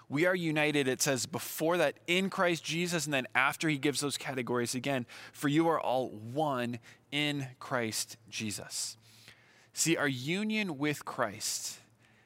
We 0.08 0.24
are 0.24 0.34
united, 0.34 0.88
it 0.88 1.02
says 1.02 1.26
before 1.26 1.76
that, 1.76 1.98
in 2.06 2.30
Christ 2.30 2.64
Jesus, 2.64 3.04
and 3.04 3.12
then 3.12 3.26
after 3.34 3.68
he 3.68 3.76
gives 3.76 4.00
those 4.00 4.16
categories 4.16 4.74
again, 4.74 5.04
for 5.32 5.48
you 5.48 5.68
are 5.68 5.80
all 5.80 6.08
one 6.08 6.78
in 7.12 7.48
Christ 7.60 8.16
Jesus. 8.30 8.96
See, 9.74 9.98
our 9.98 10.08
union 10.08 10.78
with 10.78 11.04
Christ 11.04 11.78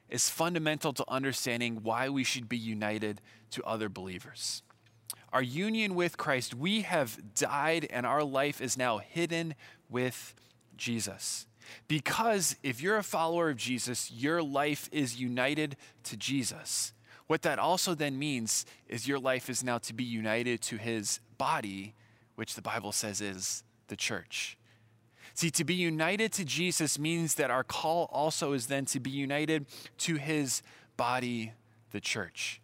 is 0.07 0.29
fundamental 0.29 0.93
to 0.93 1.03
understanding 1.09 1.83
why 1.83 2.07
we 2.07 2.23
should 2.23 2.47
be 2.47 2.57
united 2.57 3.19
to 3.51 3.63
other 3.63 3.89
believers 3.89 4.63
our 5.31 5.41
union 5.41 5.95
with 5.95 6.17
Christ, 6.17 6.55
we 6.55 6.81
have 6.81 7.17
died 7.35 7.87
and 7.89 8.05
our 8.05 8.23
life 8.23 8.61
is 8.61 8.77
now 8.77 8.97
hidden 8.97 9.55
with 9.89 10.33
Jesus. 10.77 11.45
Because 11.87 12.55
if 12.63 12.81
you're 12.81 12.97
a 12.97 13.03
follower 13.03 13.49
of 13.49 13.57
Jesus, 13.57 14.11
your 14.11 14.41
life 14.41 14.89
is 14.91 15.19
united 15.19 15.75
to 16.05 16.17
Jesus. 16.17 16.93
What 17.27 17.43
that 17.43 17.59
also 17.59 17.93
then 17.93 18.17
means 18.17 18.65
is 18.87 19.07
your 19.07 19.19
life 19.19 19.49
is 19.49 19.63
now 19.63 19.77
to 19.79 19.93
be 19.93 20.03
united 20.03 20.61
to 20.63 20.77
his 20.77 21.19
body, 21.37 21.93
which 22.35 22.55
the 22.55 22.61
Bible 22.61 22.91
says 22.91 23.21
is 23.21 23.63
the 23.87 23.95
church. 23.95 24.57
See, 25.35 25.51
to 25.51 25.63
be 25.63 25.75
united 25.75 26.33
to 26.33 26.43
Jesus 26.43 26.97
means 26.97 27.35
that 27.35 27.51
our 27.51 27.63
call 27.63 28.09
also 28.11 28.53
is 28.53 28.65
then 28.65 28.85
to 28.85 28.99
be 28.99 29.11
united 29.11 29.67
to 29.99 30.15
his 30.15 30.63
body, 30.97 31.53
the 31.91 32.01
church. 32.01 32.61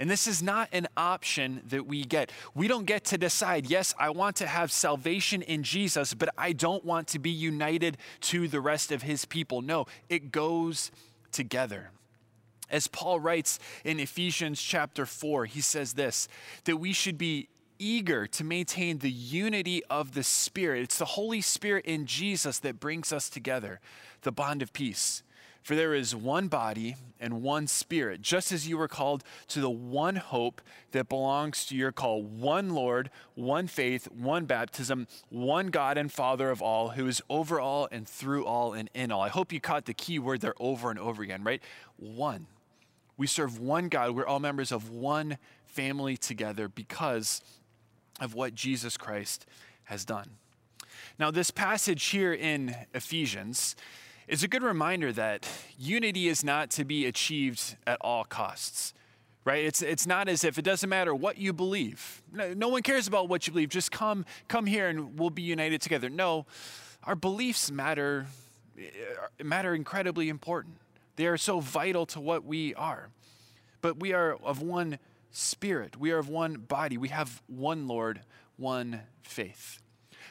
And 0.00 0.10
this 0.10 0.26
is 0.26 0.42
not 0.42 0.70
an 0.72 0.88
option 0.96 1.60
that 1.68 1.86
we 1.86 2.04
get. 2.04 2.32
We 2.54 2.68
don't 2.68 2.86
get 2.86 3.04
to 3.04 3.18
decide, 3.18 3.68
yes, 3.68 3.94
I 3.98 4.08
want 4.08 4.36
to 4.36 4.46
have 4.46 4.72
salvation 4.72 5.42
in 5.42 5.62
Jesus, 5.62 6.14
but 6.14 6.30
I 6.38 6.54
don't 6.54 6.82
want 6.86 7.08
to 7.08 7.18
be 7.18 7.28
united 7.28 7.98
to 8.22 8.48
the 8.48 8.62
rest 8.62 8.92
of 8.92 9.02
his 9.02 9.26
people. 9.26 9.60
No, 9.60 9.84
it 10.08 10.32
goes 10.32 10.90
together. 11.32 11.90
As 12.70 12.86
Paul 12.86 13.20
writes 13.20 13.58
in 13.84 14.00
Ephesians 14.00 14.62
chapter 14.62 15.04
4, 15.04 15.44
he 15.44 15.60
says 15.60 15.92
this 15.92 16.28
that 16.64 16.78
we 16.78 16.94
should 16.94 17.18
be 17.18 17.50
eager 17.78 18.26
to 18.26 18.42
maintain 18.42 19.00
the 19.00 19.10
unity 19.10 19.82
of 19.90 20.14
the 20.14 20.22
Spirit. 20.22 20.82
It's 20.82 20.98
the 20.98 21.04
Holy 21.04 21.42
Spirit 21.42 21.84
in 21.84 22.06
Jesus 22.06 22.58
that 22.60 22.80
brings 22.80 23.12
us 23.12 23.28
together, 23.28 23.80
the 24.22 24.32
bond 24.32 24.62
of 24.62 24.72
peace. 24.72 25.22
For 25.62 25.74
there 25.74 25.94
is 25.94 26.16
one 26.16 26.48
body 26.48 26.96
and 27.20 27.42
one 27.42 27.66
spirit, 27.66 28.22
just 28.22 28.50
as 28.50 28.66
you 28.66 28.78
were 28.78 28.88
called 28.88 29.22
to 29.48 29.60
the 29.60 29.70
one 29.70 30.16
hope 30.16 30.62
that 30.92 31.08
belongs 31.08 31.66
to 31.66 31.76
your 31.76 31.92
call 31.92 32.22
one 32.22 32.70
Lord, 32.70 33.10
one 33.34 33.66
faith, 33.66 34.06
one 34.10 34.46
baptism, 34.46 35.06
one 35.28 35.66
God 35.66 35.98
and 35.98 36.10
Father 36.10 36.50
of 36.50 36.62
all, 36.62 36.90
who 36.90 37.06
is 37.06 37.20
over 37.28 37.60
all 37.60 37.88
and 37.92 38.08
through 38.08 38.46
all 38.46 38.72
and 38.72 38.88
in 38.94 39.12
all. 39.12 39.20
I 39.20 39.28
hope 39.28 39.52
you 39.52 39.60
caught 39.60 39.84
the 39.84 39.94
key 39.94 40.18
word 40.18 40.40
there 40.40 40.54
over 40.58 40.90
and 40.90 40.98
over 40.98 41.22
again, 41.22 41.44
right? 41.44 41.62
One. 41.96 42.46
We 43.18 43.26
serve 43.26 43.58
one 43.58 43.90
God. 43.90 44.16
We're 44.16 44.26
all 44.26 44.40
members 44.40 44.72
of 44.72 44.88
one 44.88 45.36
family 45.66 46.16
together 46.16 46.68
because 46.68 47.42
of 48.18 48.34
what 48.34 48.54
Jesus 48.54 48.96
Christ 48.96 49.44
has 49.84 50.06
done. 50.06 50.30
Now, 51.18 51.30
this 51.30 51.50
passage 51.50 52.06
here 52.06 52.32
in 52.32 52.74
Ephesians 52.94 53.76
is 54.28 54.42
a 54.42 54.48
good 54.48 54.62
reminder 54.62 55.12
that 55.12 55.48
unity 55.78 56.28
is 56.28 56.44
not 56.44 56.70
to 56.70 56.84
be 56.84 57.06
achieved 57.06 57.76
at 57.86 57.98
all 58.00 58.24
costs. 58.24 58.94
Right? 59.44 59.64
It's, 59.64 59.80
it's 59.82 60.06
not 60.06 60.28
as 60.28 60.44
if 60.44 60.58
it 60.58 60.62
doesn't 60.62 60.88
matter 60.88 61.14
what 61.14 61.38
you 61.38 61.52
believe. 61.52 62.22
No, 62.30 62.52
no 62.52 62.68
one 62.68 62.82
cares 62.82 63.06
about 63.08 63.28
what 63.28 63.46
you 63.46 63.52
believe. 63.52 63.70
Just 63.70 63.90
come, 63.90 64.26
come 64.48 64.66
here 64.66 64.88
and 64.88 65.18
we'll 65.18 65.30
be 65.30 65.42
united 65.42 65.80
together. 65.80 66.10
No, 66.10 66.46
our 67.04 67.16
beliefs 67.16 67.70
matter, 67.70 68.26
eh, 68.78 68.82
matter 69.42 69.74
incredibly 69.74 70.28
important. 70.28 70.76
They 71.16 71.26
are 71.26 71.38
so 71.38 71.60
vital 71.60 72.06
to 72.06 72.20
what 72.20 72.44
we 72.44 72.74
are. 72.74 73.08
But 73.80 73.98
we 73.98 74.12
are 74.12 74.36
of 74.42 74.62
one 74.62 74.98
spirit, 75.30 75.98
we 75.98 76.10
are 76.12 76.18
of 76.18 76.28
one 76.28 76.54
body, 76.54 76.98
we 76.98 77.08
have 77.08 77.42
one 77.46 77.86
Lord, 77.86 78.20
one 78.56 79.00
faith. 79.22 79.80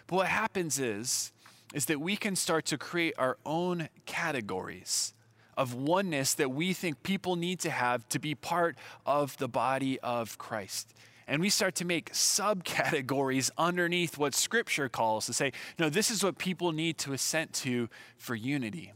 But 0.08 0.16
what 0.18 0.28
happens 0.28 0.80
is, 0.80 1.32
is 1.74 1.86
that 1.86 2.00
we 2.00 2.16
can 2.16 2.36
start 2.36 2.66
to 2.66 2.78
create 2.78 3.14
our 3.18 3.38
own 3.46 3.90
categories 4.06 5.14
of 5.58 5.74
oneness 5.74 6.34
that 6.36 6.52
we 6.52 6.74
think 6.74 7.04
people 7.04 7.36
need 7.36 7.60
to 7.60 7.70
have 7.70 8.08
to 8.10 8.18
be 8.18 8.34
part 8.34 8.78
of 9.06 9.36
the 9.38 9.48
body 9.48 10.00
of 10.00 10.38
Christ. 10.38 10.94
And 11.28 11.42
we 11.42 11.50
start 11.50 11.76
to 11.76 11.86
make 11.86 12.12
subcategories 12.14 13.52
underneath 13.58 14.18
what 14.18 14.34
Scripture 14.34 14.90
calls 14.90 15.28
to 15.28 15.34
say, 15.34 15.52
no, 15.78 15.90
this 15.90 16.10
is 16.10 16.24
what 16.24 16.38
people 16.40 16.72
need 16.72 16.98
to 17.00 17.14
assent 17.14 17.54
to 17.54 17.88
for 18.18 18.34
unity. 18.34 18.94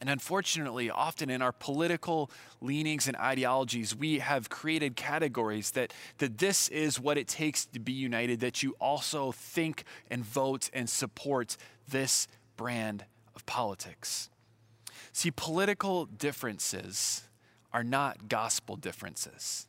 And 0.00 0.10
unfortunately, 0.10 0.90
often 0.90 1.30
in 1.30 1.42
our 1.42 1.52
political 1.52 2.28
leanings 2.60 3.06
and 3.06 3.16
ideologies, 3.16 3.94
we 3.94 4.18
have 4.18 4.48
created 4.48 4.96
categories 4.96 5.70
that, 5.72 5.92
that 6.18 6.38
this 6.38 6.68
is 6.70 6.98
what 6.98 7.18
it 7.18 7.28
takes 7.28 7.66
to 7.66 7.78
be 7.78 7.92
united, 7.92 8.40
that 8.40 8.64
you 8.64 8.74
also 8.80 9.30
think 9.30 9.84
and 10.10 10.24
vote 10.24 10.70
and 10.72 10.90
support 10.90 11.56
this 11.88 12.28
brand 12.56 13.04
of 13.34 13.44
politics. 13.46 14.30
See, 15.12 15.30
political 15.30 16.06
differences 16.06 17.24
are 17.72 17.84
not 17.84 18.28
gospel 18.28 18.76
differences. 18.76 19.66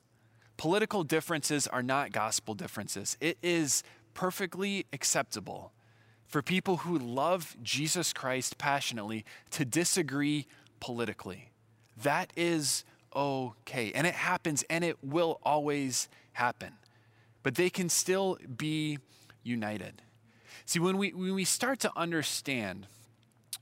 Political 0.57 1.03
differences 1.03 1.67
are 1.67 1.83
not 1.83 2.11
gospel 2.11 2.53
differences. 2.53 3.17
It 3.19 3.37
is 3.41 3.83
perfectly 4.13 4.85
acceptable 4.93 5.73
for 6.25 6.41
people 6.41 6.77
who 6.77 6.97
love 6.97 7.55
Jesus 7.61 8.13
Christ 8.13 8.57
passionately 8.57 9.25
to 9.51 9.65
disagree 9.65 10.47
politically. 10.79 11.51
That 12.01 12.31
is 12.35 12.83
okay. 13.15 13.91
And 13.93 14.07
it 14.07 14.15
happens 14.15 14.63
and 14.69 14.83
it 14.83 14.97
will 15.03 15.39
always 15.43 16.07
happen. 16.33 16.73
But 17.43 17.55
they 17.55 17.69
can 17.69 17.89
still 17.89 18.37
be 18.57 18.99
united. 19.43 20.01
See, 20.65 20.79
when 20.79 20.97
we, 20.97 21.11
when 21.11 21.35
we 21.35 21.45
start 21.45 21.79
to 21.81 21.91
understand 21.95 22.87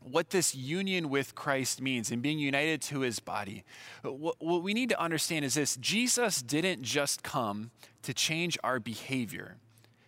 what 0.02 0.32
this 0.32 0.56
union 0.56 1.10
with 1.10 1.36
Christ 1.36 1.82
means 1.82 2.12
and 2.12 2.22
being 2.22 2.40
united 2.40 2.82
to 2.84 3.02
his 3.02 3.20
body, 3.20 3.64
what, 4.04 4.36
what 4.40 4.64
we 4.64 4.74
need 4.74 4.90
to 4.90 5.00
understand 5.00 5.46
is 5.46 5.54
this 5.54 5.76
Jesus 5.78 6.42
didn't 6.42 6.82
just 6.82 7.24
come 7.24 7.72
to 8.04 8.14
change 8.14 8.58
our 8.64 8.80
behavior, 8.80 9.58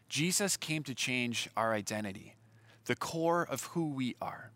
Jesus 0.10 0.58
came 0.58 0.84
to 0.84 0.94
change 0.94 1.50
our 1.56 1.74
identity 1.74 2.36
the 2.86 2.96
core 2.96 3.48
of 3.50 3.64
who 3.68 3.90
we 3.90 4.16
are. 4.22 4.52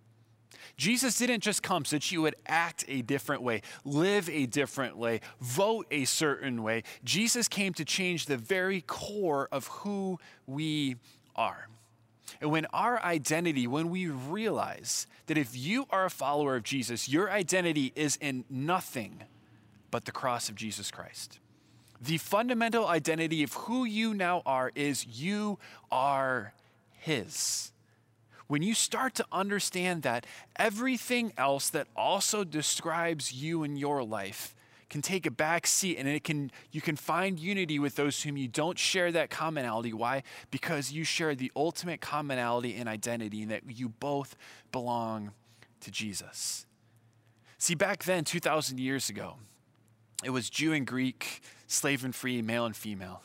Jesus 0.75 1.17
didn't 1.17 1.41
just 1.41 1.63
come 1.63 1.85
so 1.85 1.95
that 1.95 2.11
you 2.11 2.21
would 2.21 2.35
act 2.45 2.85
a 2.87 3.01
different 3.01 3.41
way, 3.41 3.61
live 3.83 4.29
a 4.29 4.45
different 4.45 4.97
way, 4.97 5.21
vote 5.39 5.87
a 5.89 6.05
certain 6.05 6.61
way. 6.61 6.83
Jesus 7.03 7.47
came 7.47 7.73
to 7.75 7.85
change 7.85 8.25
the 8.25 8.37
very 8.37 8.81
core 8.81 9.47
of 9.51 9.67
who 9.67 10.19
we 10.45 10.97
are. 11.35 11.67
And 12.41 12.51
when 12.51 12.65
our 12.73 13.01
identity, 13.03 13.67
when 13.67 13.89
we 13.89 14.07
realize 14.07 15.07
that 15.27 15.37
if 15.37 15.55
you 15.55 15.85
are 15.89 16.05
a 16.05 16.09
follower 16.09 16.55
of 16.55 16.63
Jesus, 16.63 17.09
your 17.09 17.31
identity 17.31 17.93
is 17.95 18.17
in 18.17 18.45
nothing 18.49 19.23
but 19.91 20.05
the 20.05 20.11
cross 20.11 20.49
of 20.49 20.55
Jesus 20.55 20.91
Christ. 20.91 21.39
The 21.99 22.17
fundamental 22.17 22.87
identity 22.87 23.43
of 23.43 23.53
who 23.53 23.85
you 23.85 24.13
now 24.13 24.43
are 24.45 24.71
is 24.75 25.05
you 25.05 25.57
are 25.91 26.53
His. 26.91 27.71
When 28.47 28.61
you 28.61 28.73
start 28.73 29.15
to 29.15 29.25
understand 29.31 30.03
that, 30.03 30.25
everything 30.55 31.33
else 31.37 31.69
that 31.71 31.87
also 31.95 32.43
describes 32.43 33.33
you 33.33 33.63
in 33.63 33.75
your 33.75 34.03
life 34.03 34.55
can 34.89 35.01
take 35.01 35.25
a 35.25 35.31
back 35.31 35.67
seat 35.67 35.97
and 35.97 36.07
it 36.07 36.23
can 36.23 36.51
you 36.71 36.81
can 36.81 36.95
find 36.95 37.39
unity 37.39 37.79
with 37.79 37.95
those 37.95 38.23
whom 38.23 38.37
you 38.37 38.47
don't 38.47 38.79
share 38.79 39.11
that 39.11 39.29
commonality. 39.29 39.93
Why? 39.93 40.23
Because 40.51 40.91
you 40.91 41.03
share 41.03 41.35
the 41.35 41.51
ultimate 41.55 42.01
commonality 42.01 42.75
and 42.75 42.87
identity 42.87 43.41
and 43.41 43.51
that 43.51 43.63
you 43.67 43.89
both 43.89 44.35
belong 44.71 45.31
to 45.81 45.91
Jesus. 45.91 46.65
See 47.57 47.75
back 47.75 48.03
then 48.03 48.23
2000 48.23 48.79
years 48.79 49.09
ago 49.09 49.35
it 50.23 50.29
was 50.29 50.49
Jew 50.49 50.73
and 50.73 50.87
Greek 50.87 51.41
slave 51.67 52.05
and 52.05 52.15
free 52.15 52.41
male 52.41 52.65
and 52.65 52.75
female. 52.75 53.23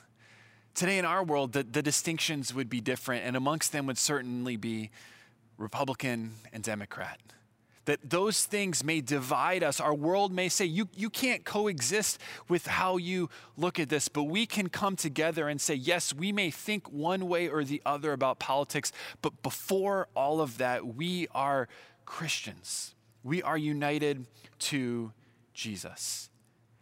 Today 0.74 0.98
in 0.98 1.04
our 1.04 1.22
world 1.22 1.52
the, 1.52 1.62
the 1.62 1.82
distinctions 1.82 2.52
would 2.52 2.68
be 2.68 2.80
different 2.80 3.24
and 3.24 3.36
amongst 3.36 3.72
them 3.72 3.86
would 3.86 3.98
certainly 3.98 4.56
be 4.56 4.90
Republican 5.58 6.34
and 6.52 6.64
Democrat 6.64 7.20
that 7.84 7.98
those 8.08 8.44
things 8.44 8.84
may 8.84 9.00
divide 9.00 9.62
us. 9.62 9.80
Our 9.80 9.94
world 9.94 10.32
may 10.32 10.48
say, 10.48 10.64
you, 10.64 10.88
you 10.96 11.10
can't 11.10 11.44
coexist 11.44 12.20
with 12.48 12.66
how 12.66 12.96
you 12.96 13.28
look 13.56 13.80
at 13.80 13.88
this, 13.88 14.08
but 14.08 14.24
we 14.24 14.46
can 14.46 14.68
come 14.68 14.96
together 14.96 15.48
and 15.48 15.60
say, 15.60 15.74
yes, 15.74 16.14
we 16.14 16.32
may 16.32 16.50
think 16.50 16.90
one 16.90 17.28
way 17.28 17.48
or 17.48 17.64
the 17.64 17.82
other 17.84 18.12
about 18.12 18.38
politics, 18.38 18.92
but 19.20 19.42
before 19.42 20.08
all 20.14 20.40
of 20.40 20.58
that, 20.58 20.86
we 20.86 21.26
are 21.34 21.68
Christians. 22.04 22.94
We 23.24 23.42
are 23.42 23.58
united 23.58 24.26
to 24.60 25.12
Jesus. 25.54 26.30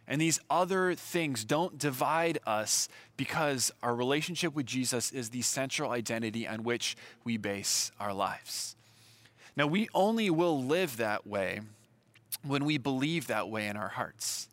And 0.07 0.19
these 0.19 0.39
other 0.49 0.93
things 0.93 1.45
don't 1.45 1.77
divide 1.77 2.39
us 2.45 2.89
because 3.15 3.71
our 3.81 3.95
relationship 3.95 4.53
with 4.53 4.65
Jesus 4.65 5.11
is 5.11 5.29
the 5.29 5.41
central 5.41 5.91
identity 5.91 6.47
on 6.47 6.63
which 6.63 6.97
we 7.23 7.37
base 7.37 7.91
our 7.99 8.13
lives. 8.13 8.75
Now, 9.61 9.67
we 9.67 9.89
only 9.93 10.31
will 10.31 10.63
live 10.63 10.97
that 10.97 11.27
way 11.27 11.61
when 12.41 12.65
we 12.65 12.79
believe 12.79 13.27
that 13.27 13.47
way 13.47 13.67
in 13.67 13.77
our 13.77 13.89
hearts. 13.89 14.49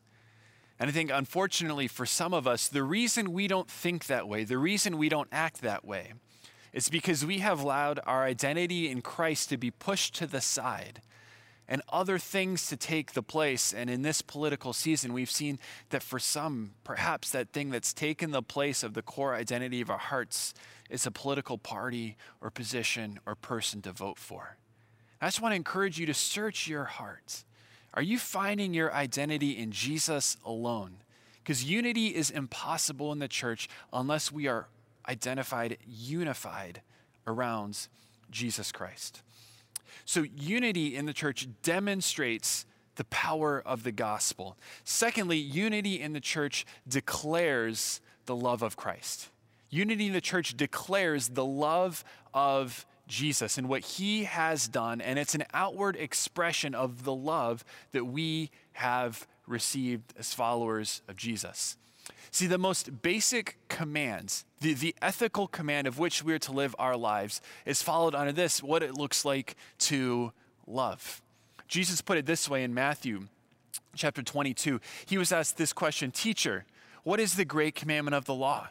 And 0.78 0.90
I 0.90 0.92
think, 0.92 1.10
unfortunately, 1.10 1.88
for 1.88 2.04
some 2.04 2.34
of 2.34 2.46
us, 2.46 2.68
the 2.68 2.82
reason 2.82 3.32
we 3.32 3.48
don't 3.48 3.70
think 3.70 4.04
that 4.08 4.28
way, 4.28 4.44
the 4.44 4.58
reason 4.58 4.98
we 4.98 5.08
don't 5.08 5.30
act 5.32 5.62
that 5.62 5.82
way, 5.82 6.12
is 6.74 6.90
because 6.90 7.24
we 7.24 7.38
have 7.38 7.62
allowed 7.62 8.00
our 8.04 8.24
identity 8.24 8.90
in 8.90 9.00
Christ 9.00 9.48
to 9.48 9.56
be 9.56 9.70
pushed 9.70 10.14
to 10.16 10.26
the 10.26 10.42
side 10.42 11.00
and 11.66 11.80
other 11.88 12.18
things 12.18 12.66
to 12.66 12.76
take 12.76 13.14
the 13.14 13.22
place. 13.22 13.72
And 13.72 13.88
in 13.88 14.02
this 14.02 14.20
political 14.20 14.74
season, 14.74 15.14
we've 15.14 15.30
seen 15.30 15.58
that 15.88 16.02
for 16.02 16.18
some, 16.18 16.72
perhaps 16.84 17.30
that 17.30 17.54
thing 17.54 17.70
that's 17.70 17.94
taken 17.94 18.30
the 18.30 18.42
place 18.42 18.82
of 18.82 18.92
the 18.92 19.00
core 19.00 19.34
identity 19.34 19.80
of 19.80 19.88
our 19.88 19.96
hearts 19.96 20.52
is 20.90 21.06
a 21.06 21.10
political 21.10 21.56
party 21.56 22.18
or 22.42 22.50
position 22.50 23.18
or 23.24 23.34
person 23.34 23.80
to 23.80 23.92
vote 23.92 24.18
for. 24.18 24.57
I 25.20 25.26
just 25.26 25.40
want 25.40 25.52
to 25.52 25.56
encourage 25.56 25.98
you 25.98 26.06
to 26.06 26.14
search 26.14 26.68
your 26.68 26.84
heart. 26.84 27.44
Are 27.94 28.02
you 28.02 28.18
finding 28.18 28.74
your 28.74 28.92
identity 28.92 29.58
in 29.58 29.72
Jesus 29.72 30.36
alone? 30.44 30.98
Because 31.42 31.64
unity 31.64 32.08
is 32.08 32.30
impossible 32.30 33.10
in 33.12 33.18
the 33.18 33.28
church 33.28 33.68
unless 33.92 34.30
we 34.30 34.46
are 34.46 34.68
identified, 35.08 35.78
unified 35.86 36.82
around 37.26 37.88
Jesus 38.30 38.70
Christ. 38.70 39.22
So, 40.04 40.22
unity 40.22 40.94
in 40.94 41.06
the 41.06 41.12
church 41.12 41.48
demonstrates 41.62 42.66
the 42.96 43.04
power 43.04 43.62
of 43.64 43.82
the 43.84 43.92
gospel. 43.92 44.56
Secondly, 44.84 45.38
unity 45.38 46.00
in 46.00 46.12
the 46.12 46.20
church 46.20 46.66
declares 46.86 48.00
the 48.26 48.36
love 48.36 48.62
of 48.62 48.76
Christ. 48.76 49.30
Unity 49.70 50.06
in 50.06 50.12
the 50.12 50.20
church 50.20 50.56
declares 50.56 51.30
the 51.30 51.44
love 51.44 52.04
of 52.34 52.86
Jesus 53.08 53.58
and 53.58 53.68
what 53.68 53.82
he 53.82 54.24
has 54.24 54.68
done, 54.68 55.00
and 55.00 55.18
it's 55.18 55.34
an 55.34 55.44
outward 55.52 55.96
expression 55.96 56.74
of 56.74 57.04
the 57.04 57.14
love 57.14 57.64
that 57.92 58.04
we 58.04 58.50
have 58.74 59.26
received 59.46 60.14
as 60.18 60.34
followers 60.34 61.02
of 61.08 61.16
Jesus. 61.16 61.76
See, 62.30 62.46
the 62.46 62.58
most 62.58 63.02
basic 63.02 63.56
commands, 63.68 64.44
the, 64.60 64.74
the 64.74 64.94
ethical 65.00 65.48
command 65.48 65.86
of 65.86 65.98
which 65.98 66.22
we 66.22 66.32
are 66.34 66.38
to 66.40 66.52
live 66.52 66.76
our 66.78 66.96
lives, 66.96 67.40
is 67.64 67.82
followed 67.82 68.14
under 68.14 68.32
this 68.32 68.62
what 68.62 68.82
it 68.82 68.94
looks 68.94 69.24
like 69.24 69.56
to 69.78 70.32
love. 70.66 71.22
Jesus 71.66 72.00
put 72.00 72.18
it 72.18 72.26
this 72.26 72.48
way 72.48 72.62
in 72.62 72.74
Matthew 72.74 73.28
chapter 73.94 74.22
22. 74.22 74.80
He 75.06 75.18
was 75.18 75.32
asked 75.32 75.56
this 75.56 75.72
question 75.72 76.10
Teacher, 76.10 76.64
what 77.02 77.20
is 77.20 77.34
the 77.34 77.44
great 77.44 77.74
commandment 77.74 78.14
of 78.14 78.26
the 78.26 78.34
law? 78.34 78.68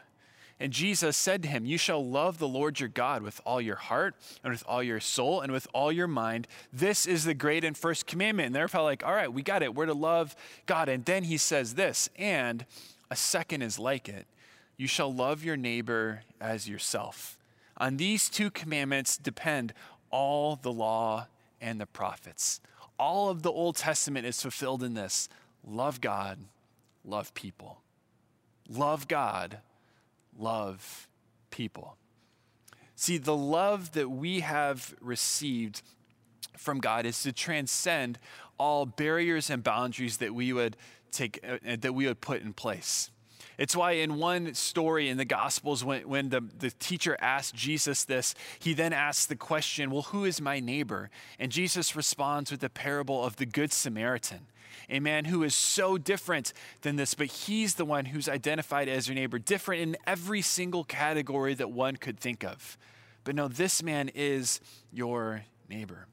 And 0.59 0.73
Jesus 0.73 1.15
said 1.15 1.43
to 1.43 1.47
him, 1.47 1.65
You 1.65 1.77
shall 1.77 2.03
love 2.03 2.39
the 2.39 2.47
Lord 2.47 2.79
your 2.79 2.89
God 2.89 3.21
with 3.21 3.39
all 3.45 3.61
your 3.61 3.75
heart 3.75 4.15
and 4.43 4.51
with 4.51 4.63
all 4.67 4.81
your 4.81 4.99
soul 4.99 5.41
and 5.41 5.51
with 5.51 5.67
all 5.73 5.91
your 5.91 6.07
mind. 6.07 6.47
This 6.73 7.05
is 7.05 7.25
the 7.25 7.35
great 7.35 7.63
and 7.63 7.77
first 7.77 8.07
commandment. 8.07 8.47
And 8.47 8.55
they're 8.55 8.67
probably 8.67 8.91
like, 8.91 9.05
All 9.05 9.13
right, 9.13 9.31
we 9.31 9.43
got 9.43 9.61
it. 9.61 9.75
We're 9.75 9.85
to 9.85 9.93
love 9.93 10.35
God. 10.65 10.89
And 10.89 11.05
then 11.05 11.23
he 11.23 11.37
says 11.37 11.75
this, 11.75 12.09
and 12.15 12.65
a 13.11 13.15
second 13.15 13.61
is 13.61 13.77
like 13.77 14.09
it 14.09 14.25
you 14.77 14.87
shall 14.87 15.11
love 15.11 15.43
your 15.43 15.57
neighbor 15.57 16.21
as 16.39 16.69
yourself. 16.69 17.37
On 17.77 17.97
these 17.97 18.29
two 18.29 18.51
commandments 18.51 19.17
depend 19.17 19.73
all 20.11 20.55
the 20.55 20.71
law 20.71 21.27
and 21.59 21.81
the 21.81 21.87
prophets. 21.87 22.61
All 22.99 23.29
of 23.29 23.41
the 23.41 23.51
Old 23.51 23.75
Testament 23.75 24.25
is 24.25 24.41
fulfilled 24.41 24.83
in 24.83 24.93
this 24.93 25.29
love 25.65 25.99
God, 25.99 26.39
love 27.03 27.33
people. 27.33 27.81
Love 28.69 29.07
God, 29.07 29.59
love 30.37 31.07
people. 31.49 31.97
See, 32.95 33.17
the 33.17 33.35
love 33.35 33.93
that 33.93 34.09
we 34.09 34.39
have 34.39 34.95
received 35.01 35.81
from 36.57 36.79
God 36.79 37.05
is 37.05 37.21
to 37.23 37.31
transcend 37.31 38.17
all 38.57 38.85
barriers 38.85 39.49
and 39.49 39.63
boundaries 39.63 40.17
that 40.17 40.33
we 40.33 40.51
would 40.51 40.75
take 41.11 41.39
uh, 41.47 41.77
that 41.79 41.93
we 41.93 42.07
would 42.07 42.21
put 42.21 42.41
in 42.41 42.53
place. 42.53 43.11
It's 43.57 43.75
why 43.75 43.93
in 43.93 44.17
one 44.17 44.53
story 44.53 45.09
in 45.09 45.17
the 45.17 45.25
Gospels, 45.25 45.83
when, 45.83 46.07
when 46.07 46.29
the, 46.29 46.41
the 46.59 46.69
teacher 46.69 47.17
asked 47.19 47.55
Jesus 47.55 48.03
this, 48.03 48.35
he 48.59 48.73
then 48.73 48.93
asks 48.93 49.25
the 49.25 49.35
question, 49.35 49.89
Well, 49.89 50.03
who 50.03 50.25
is 50.25 50.39
my 50.39 50.59
neighbor? 50.59 51.09
And 51.39 51.51
Jesus 51.51 51.95
responds 51.95 52.51
with 52.51 52.59
the 52.59 52.69
parable 52.69 53.23
of 53.23 53.37
the 53.37 53.45
Good 53.47 53.71
Samaritan 53.71 54.47
a 54.89 54.99
man 54.99 55.25
who 55.25 55.43
is 55.43 55.55
so 55.55 55.97
different 55.97 56.53
than 56.81 56.95
this, 56.95 57.13
but 57.13 57.27
he's 57.27 57.75
the 57.75 57.85
one 57.85 58.05
who's 58.05 58.29
identified 58.29 58.87
as 58.87 59.07
your 59.07 59.15
neighbor, 59.15 59.39
different 59.39 59.81
in 59.81 59.97
every 60.05 60.41
single 60.41 60.83
category 60.83 61.53
that 61.53 61.71
one 61.71 61.95
could 61.95 62.19
think 62.19 62.43
of. 62.43 62.77
But 63.23 63.35
no, 63.35 63.47
this 63.47 63.83
man 63.83 64.09
is 64.15 64.61
your 64.91 65.43
neighbor. 65.69 66.07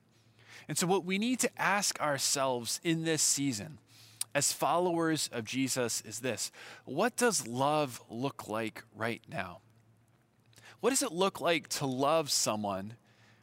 And 0.68 0.78
so, 0.78 0.86
what 0.86 1.04
we 1.04 1.18
need 1.18 1.40
to 1.40 1.60
ask 1.60 2.00
ourselves 2.00 2.80
in 2.82 3.04
this 3.04 3.22
season 3.22 3.78
as 4.34 4.52
followers 4.52 5.28
of 5.32 5.44
Jesus 5.44 6.00
is 6.02 6.20
this 6.20 6.50
What 6.84 7.16
does 7.16 7.46
love 7.46 8.02
look 8.08 8.48
like 8.48 8.82
right 8.94 9.22
now? 9.28 9.60
What 10.80 10.90
does 10.90 11.02
it 11.02 11.12
look 11.12 11.40
like 11.40 11.68
to 11.68 11.86
love 11.86 12.30
someone 12.30 12.96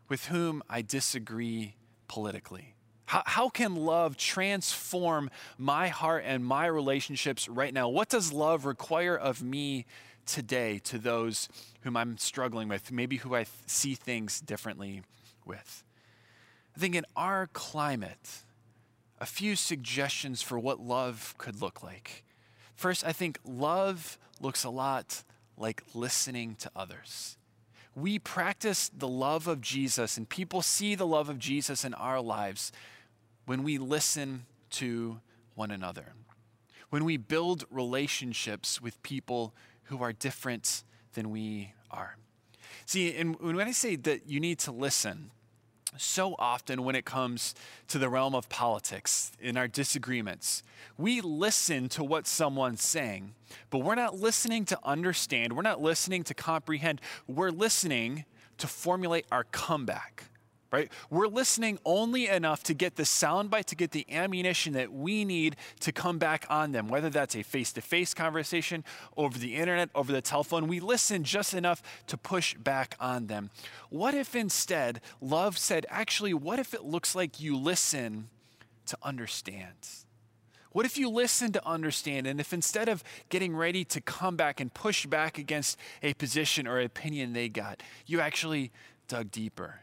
with 0.09 0.25
whom 0.25 0.61
I 0.69 0.81
disagree 0.81 1.75
politically? 2.07 2.75
How, 3.11 3.23
how 3.25 3.49
can 3.49 3.75
love 3.75 4.15
transform 4.15 5.29
my 5.57 5.89
heart 5.89 6.23
and 6.25 6.45
my 6.45 6.65
relationships 6.65 7.49
right 7.49 7.73
now? 7.73 7.89
What 7.89 8.07
does 8.07 8.31
love 8.31 8.63
require 8.63 9.17
of 9.17 9.43
me 9.43 9.85
today 10.25 10.79
to 10.85 10.97
those 10.97 11.49
whom 11.81 11.97
I'm 11.97 12.17
struggling 12.17 12.69
with, 12.69 12.89
maybe 12.89 13.17
who 13.17 13.35
I 13.35 13.39
th- 13.39 13.49
see 13.65 13.95
things 13.95 14.39
differently 14.39 15.01
with? 15.45 15.83
I 16.73 16.79
think 16.79 16.95
in 16.95 17.03
our 17.17 17.47
climate, 17.47 18.43
a 19.19 19.25
few 19.25 19.57
suggestions 19.57 20.41
for 20.41 20.57
what 20.57 20.79
love 20.79 21.35
could 21.37 21.61
look 21.61 21.83
like. 21.83 22.23
First, 22.75 23.05
I 23.05 23.11
think 23.11 23.39
love 23.43 24.17
looks 24.39 24.63
a 24.63 24.69
lot 24.69 25.25
like 25.57 25.83
listening 25.93 26.55
to 26.61 26.71
others. 26.77 27.37
We 27.93 28.19
practice 28.19 28.89
the 28.97 29.09
love 29.09 29.49
of 29.49 29.59
Jesus, 29.59 30.15
and 30.15 30.29
people 30.29 30.61
see 30.61 30.95
the 30.95 31.05
love 31.05 31.27
of 31.27 31.39
Jesus 31.39 31.83
in 31.83 31.93
our 31.93 32.21
lives 32.21 32.71
when 33.51 33.63
we 33.63 33.77
listen 33.77 34.45
to 34.69 35.19
one 35.55 35.71
another, 35.71 36.13
when 36.89 37.03
we 37.03 37.17
build 37.17 37.65
relationships 37.69 38.81
with 38.81 39.03
people 39.03 39.53
who 39.83 40.01
are 40.01 40.13
different 40.13 40.85
than 41.15 41.29
we 41.29 41.73
are. 41.91 42.15
See, 42.85 43.13
and 43.17 43.37
when 43.41 43.59
I 43.59 43.71
say 43.71 43.97
that 43.97 44.25
you 44.25 44.39
need 44.39 44.57
to 44.59 44.71
listen, 44.71 45.31
so 45.97 46.33
often 46.39 46.85
when 46.85 46.95
it 46.95 47.03
comes 47.03 47.53
to 47.89 47.99
the 47.99 48.07
realm 48.07 48.35
of 48.35 48.47
politics, 48.47 49.33
in 49.41 49.57
our 49.57 49.67
disagreements, 49.67 50.63
we 50.97 51.19
listen 51.19 51.89
to 51.89 52.05
what 52.05 52.27
someone's 52.27 52.81
saying, 52.81 53.33
but 53.69 53.79
we're 53.79 53.95
not 53.95 54.17
listening 54.17 54.63
to 54.63 54.79
understand, 54.85 55.51
we're 55.51 55.61
not 55.61 55.81
listening 55.81 56.23
to 56.23 56.33
comprehend, 56.33 57.01
we're 57.27 57.51
listening 57.51 58.23
to 58.59 58.67
formulate 58.67 59.25
our 59.29 59.43
comeback 59.43 60.30
right? 60.71 60.89
We're 61.09 61.27
listening 61.27 61.79
only 61.83 62.27
enough 62.27 62.63
to 62.63 62.73
get 62.73 62.95
the 62.95 63.03
soundbite, 63.03 63.65
to 63.65 63.75
get 63.75 63.91
the 63.91 64.05
ammunition 64.09 64.73
that 64.73 64.91
we 64.91 65.25
need 65.25 65.57
to 65.81 65.91
come 65.91 66.17
back 66.17 66.45
on 66.49 66.71
them, 66.71 66.87
whether 66.87 67.09
that's 67.09 67.35
a 67.35 67.43
face 67.43 67.73
to 67.73 67.81
face 67.81 68.13
conversation, 68.13 68.83
over 69.17 69.37
the 69.37 69.55
internet, 69.55 69.89
over 69.93 70.11
the 70.11 70.21
telephone. 70.21 70.67
We 70.67 70.79
listen 70.79 71.23
just 71.23 71.53
enough 71.53 71.83
to 72.07 72.17
push 72.17 72.55
back 72.55 72.95
on 72.99 73.27
them. 73.27 73.49
What 73.89 74.13
if 74.13 74.35
instead 74.35 75.01
love 75.19 75.57
said, 75.57 75.85
actually, 75.89 76.33
what 76.33 76.59
if 76.59 76.73
it 76.73 76.85
looks 76.85 77.15
like 77.15 77.41
you 77.41 77.57
listen 77.57 78.29
to 78.85 78.97
understand? 79.03 79.75
What 80.71 80.85
if 80.85 80.97
you 80.97 81.09
listen 81.09 81.51
to 81.51 81.67
understand? 81.67 82.27
And 82.27 82.39
if 82.39 82.53
instead 82.53 82.87
of 82.87 83.03
getting 83.27 83.53
ready 83.53 83.83
to 83.85 83.99
come 83.99 84.37
back 84.37 84.61
and 84.61 84.73
push 84.73 85.05
back 85.05 85.37
against 85.37 85.77
a 86.01 86.13
position 86.13 86.65
or 86.65 86.79
opinion 86.79 87.33
they 87.33 87.49
got, 87.49 87.83
you 88.05 88.21
actually 88.21 88.71
dug 89.09 89.31
deeper 89.31 89.81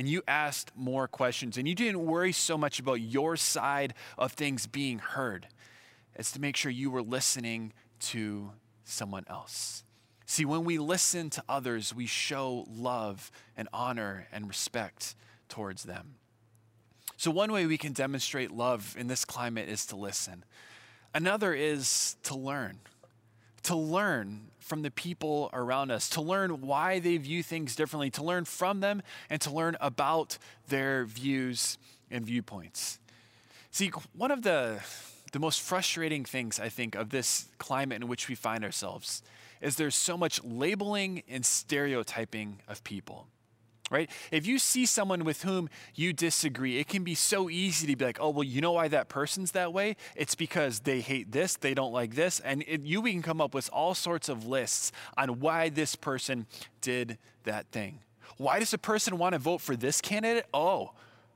and 0.00 0.08
you 0.08 0.22
asked 0.26 0.72
more 0.74 1.06
questions 1.06 1.58
and 1.58 1.68
you 1.68 1.74
didn't 1.74 2.06
worry 2.06 2.32
so 2.32 2.56
much 2.56 2.78
about 2.78 3.02
your 3.02 3.36
side 3.36 3.92
of 4.16 4.32
things 4.32 4.66
being 4.66 4.98
heard 4.98 5.46
as 6.16 6.32
to 6.32 6.40
make 6.40 6.56
sure 6.56 6.72
you 6.72 6.90
were 6.90 7.02
listening 7.02 7.70
to 7.98 8.50
someone 8.82 9.26
else. 9.28 9.84
See, 10.24 10.46
when 10.46 10.64
we 10.64 10.78
listen 10.78 11.28
to 11.28 11.44
others, 11.50 11.94
we 11.94 12.06
show 12.06 12.64
love 12.70 13.30
and 13.58 13.68
honor 13.74 14.26
and 14.32 14.48
respect 14.48 15.14
towards 15.50 15.82
them. 15.82 16.14
So, 17.18 17.30
one 17.30 17.52
way 17.52 17.66
we 17.66 17.76
can 17.76 17.92
demonstrate 17.92 18.50
love 18.50 18.96
in 18.98 19.06
this 19.06 19.26
climate 19.26 19.68
is 19.68 19.84
to 19.84 19.96
listen. 19.96 20.46
Another 21.12 21.52
is 21.52 22.16
to 22.22 22.34
learn 22.34 22.78
to 23.64 23.76
learn 23.76 24.49
from 24.70 24.82
the 24.82 24.90
people 24.92 25.50
around 25.52 25.90
us, 25.90 26.08
to 26.10 26.20
learn 26.20 26.60
why 26.60 27.00
they 27.00 27.16
view 27.16 27.42
things 27.42 27.74
differently, 27.74 28.08
to 28.08 28.22
learn 28.22 28.44
from 28.44 28.78
them, 28.78 29.02
and 29.28 29.40
to 29.40 29.50
learn 29.50 29.76
about 29.80 30.38
their 30.68 31.04
views 31.04 31.76
and 32.08 32.24
viewpoints. 32.24 33.00
See, 33.72 33.90
one 34.14 34.30
of 34.30 34.42
the, 34.42 34.78
the 35.32 35.40
most 35.40 35.60
frustrating 35.60 36.24
things, 36.24 36.60
I 36.60 36.68
think, 36.68 36.94
of 36.94 37.10
this 37.10 37.48
climate 37.58 38.00
in 38.00 38.06
which 38.06 38.28
we 38.28 38.36
find 38.36 38.64
ourselves 38.64 39.24
is 39.60 39.74
there's 39.74 39.96
so 39.96 40.16
much 40.16 40.40
labeling 40.44 41.24
and 41.28 41.44
stereotyping 41.44 42.60
of 42.68 42.84
people 42.84 43.26
right? 43.90 44.08
If 44.30 44.46
you 44.46 44.58
see 44.58 44.86
someone 44.86 45.24
with 45.24 45.42
whom 45.42 45.68
you 45.94 46.12
disagree, 46.12 46.78
it 46.78 46.88
can 46.88 47.02
be 47.02 47.14
so 47.14 47.50
easy 47.50 47.88
to 47.88 47.96
be 47.96 48.04
like, 48.04 48.18
oh, 48.20 48.30
well, 48.30 48.44
you 48.44 48.60
know 48.60 48.72
why 48.72 48.88
that 48.88 49.08
person's 49.08 49.50
that 49.52 49.72
way? 49.72 49.96
It's 50.14 50.34
because 50.34 50.80
they 50.80 51.00
hate 51.00 51.32
this, 51.32 51.56
they 51.56 51.74
don't 51.74 51.92
like 51.92 52.14
this. 52.14 52.40
And 52.40 52.62
it, 52.66 52.82
you 52.82 53.02
can 53.02 53.22
come 53.22 53.40
up 53.40 53.52
with 53.52 53.68
all 53.72 53.94
sorts 53.94 54.28
of 54.28 54.46
lists 54.46 54.92
on 55.18 55.40
why 55.40 55.68
this 55.68 55.96
person 55.96 56.46
did 56.80 57.18
that 57.44 57.66
thing. 57.72 57.98
Why 58.36 58.60
does 58.60 58.72
a 58.72 58.78
person 58.78 59.18
want 59.18 59.32
to 59.34 59.38
vote 59.38 59.60
for 59.60 59.76
this 59.76 60.00
candidate? 60.00 60.46
Oh, 60.54 60.92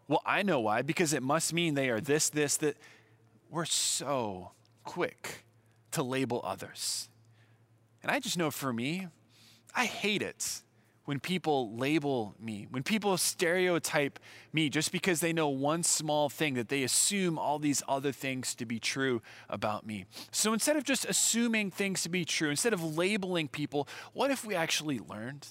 well, 0.07 0.23
I 0.25 0.43
know 0.43 0.61
why, 0.61 0.83
because 0.83 1.13
it 1.13 1.23
must 1.23 1.53
mean 1.53 1.75
they 1.75 1.91
are 1.91 2.01
this, 2.01 2.31
this, 2.31 2.57
that. 2.59 2.77
We're 3.51 3.65
so 3.67 4.51
quick 4.83 5.45
to 5.93 6.03
label 6.03 6.41
others. 6.43 7.09
And 8.03 8.11
I 8.11 8.19
just 8.19 8.37
know 8.37 8.51
for 8.51 8.73
me, 8.73 9.07
I 9.77 9.85
hate 9.85 10.23
it 10.23 10.63
when 11.05 11.21
people 11.21 11.77
label 11.77 12.35
me, 12.41 12.67
when 12.71 12.83
people 12.83 13.17
stereotype 13.17 14.19
me 14.53 14.69
just 14.69 14.91
because 14.91 15.21
they 15.21 15.33
know 15.33 15.49
one 15.49 15.83
small 15.83 16.29
thing, 16.29 16.55
that 16.55 16.69
they 16.69 16.83
assume 16.83 17.39
all 17.39 17.59
these 17.59 17.83
other 17.87 18.13
things 18.13 18.55
to 18.55 18.65
be 18.65 18.79
true 18.79 19.21
about 19.49 19.87
me. 19.87 20.07
So 20.31 20.53
instead 20.53 20.77
of 20.77 20.85
just 20.85 21.05
assuming 21.05 21.71
things 21.71 22.03
to 22.05 22.09
be 22.09 22.25
true, 22.25 22.51
instead 22.51 22.73
of 22.73 22.97
labeling 22.97 23.49
people, 23.49 23.87
what 24.13 24.31
if 24.31 24.45
we 24.45 24.55
actually 24.55 24.99
learned? 24.99 25.47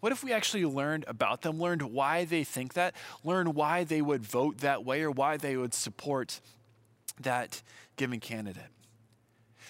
What 0.00 0.12
if 0.12 0.22
we 0.22 0.32
actually 0.32 0.66
learned 0.66 1.06
about 1.08 1.40
them, 1.42 1.58
learned 1.58 1.82
why 1.82 2.26
they 2.26 2.44
think 2.44 2.74
that, 2.74 2.94
learned 3.24 3.54
why 3.54 3.84
they 3.84 4.02
would 4.02 4.24
vote 4.24 4.58
that 4.58 4.84
way, 4.84 5.02
or 5.02 5.10
why 5.10 5.38
they 5.38 5.56
would 5.56 5.72
support 5.72 6.40
that 7.18 7.62
given 7.96 8.20
candidate? 8.20 8.75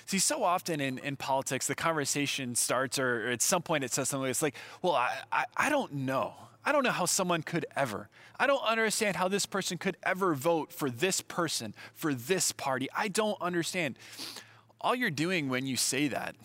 See, 0.06 0.20
so 0.20 0.44
often 0.44 0.80
in, 0.80 0.98
in 0.98 1.16
politics, 1.16 1.66
the 1.66 1.74
conversation 1.74 2.54
starts, 2.54 2.98
or 2.98 3.28
at 3.28 3.42
some 3.42 3.62
point 3.62 3.82
it 3.82 3.92
says 3.92 4.08
something. 4.08 4.30
It's 4.30 4.42
like, 4.42 4.54
well, 4.80 4.94
I, 4.94 5.12
I, 5.32 5.44
I 5.56 5.68
don't 5.68 5.92
know. 5.92 6.34
I 6.64 6.72
don't 6.72 6.84
know 6.84 6.90
how 6.90 7.06
someone 7.06 7.42
could 7.42 7.66
ever. 7.76 8.08
I 8.38 8.46
don't 8.46 8.62
understand 8.62 9.16
how 9.16 9.28
this 9.28 9.46
person 9.46 9.78
could 9.78 9.96
ever 10.04 10.34
vote 10.34 10.72
for 10.72 10.90
this 10.90 11.20
person, 11.20 11.74
for 11.94 12.14
this 12.14 12.52
party. 12.52 12.88
I 12.96 13.08
don't 13.08 13.40
understand. 13.40 13.98
All 14.80 14.94
you're 14.94 15.10
doing 15.10 15.48
when 15.48 15.66
you 15.66 15.76
say 15.76 16.08
that 16.08 16.36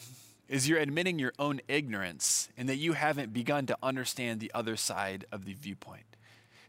is 0.47 0.67
you're 0.67 0.79
admitting 0.79 1.19
your 1.19 1.33
own 1.39 1.61
ignorance 1.67 2.49
and 2.57 2.67
that 2.67 2.77
you 2.77 2.93
haven't 2.93 3.31
begun 3.31 3.65
to 3.67 3.77
understand 3.81 4.39
the 4.39 4.51
other 4.53 4.75
side 4.75 5.25
of 5.31 5.45
the 5.45 5.53
viewpoint. 5.53 6.03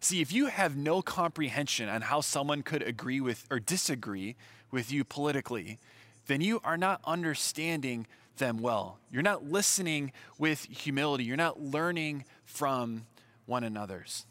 See, 0.01 0.21
if 0.21 0.33
you 0.33 0.47
have 0.47 0.77
no 0.77 1.01
comprehension 1.01 1.89
on 1.89 2.03
how 2.03 2.21
someone 2.21 2.63
could 2.63 2.83
agree 2.83 3.21
with 3.21 3.47
or 3.51 3.61
disagree 3.61 4.37
with 4.71 4.91
you 4.93 5.05
politically, 5.05 5.79
then 6.27 6.41
you 6.41 6.61
are 6.65 6.77
not 6.77 7.01
understanding 7.05 8.07
them 8.39 8.59
well. 8.59 8.99
You're 9.11 9.23
not 9.23 9.45
listening 9.45 10.13
with 10.39 10.65
humility. 10.65 11.25
You're 11.25 11.37
not 11.37 11.61
learning 11.61 12.25
from 12.45 13.07
one 13.47 13.65
another's. 13.65 14.27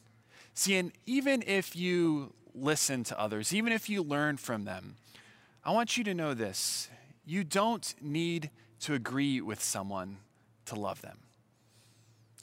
See, 0.54 0.76
and 0.76 0.92
even 1.06 1.44
if 1.46 1.76
you 1.76 2.34
listen 2.54 3.04
to 3.06 3.20
others, 3.20 3.54
even 3.54 3.72
if 3.72 3.90
you 3.90 4.02
learn 4.04 4.38
from 4.38 4.66
them, 4.66 4.96
I 5.64 5.72
want 5.72 5.98
you 5.98 6.04
to 6.06 6.14
know 6.14 6.34
this 6.34 6.90
you 7.26 7.44
don't 7.44 7.94
need 8.02 8.50
to 8.82 8.94
agree 8.94 9.42
with 9.42 9.62
someone 9.62 10.18
to 10.66 10.76
love 10.76 11.02
them. 11.02 11.20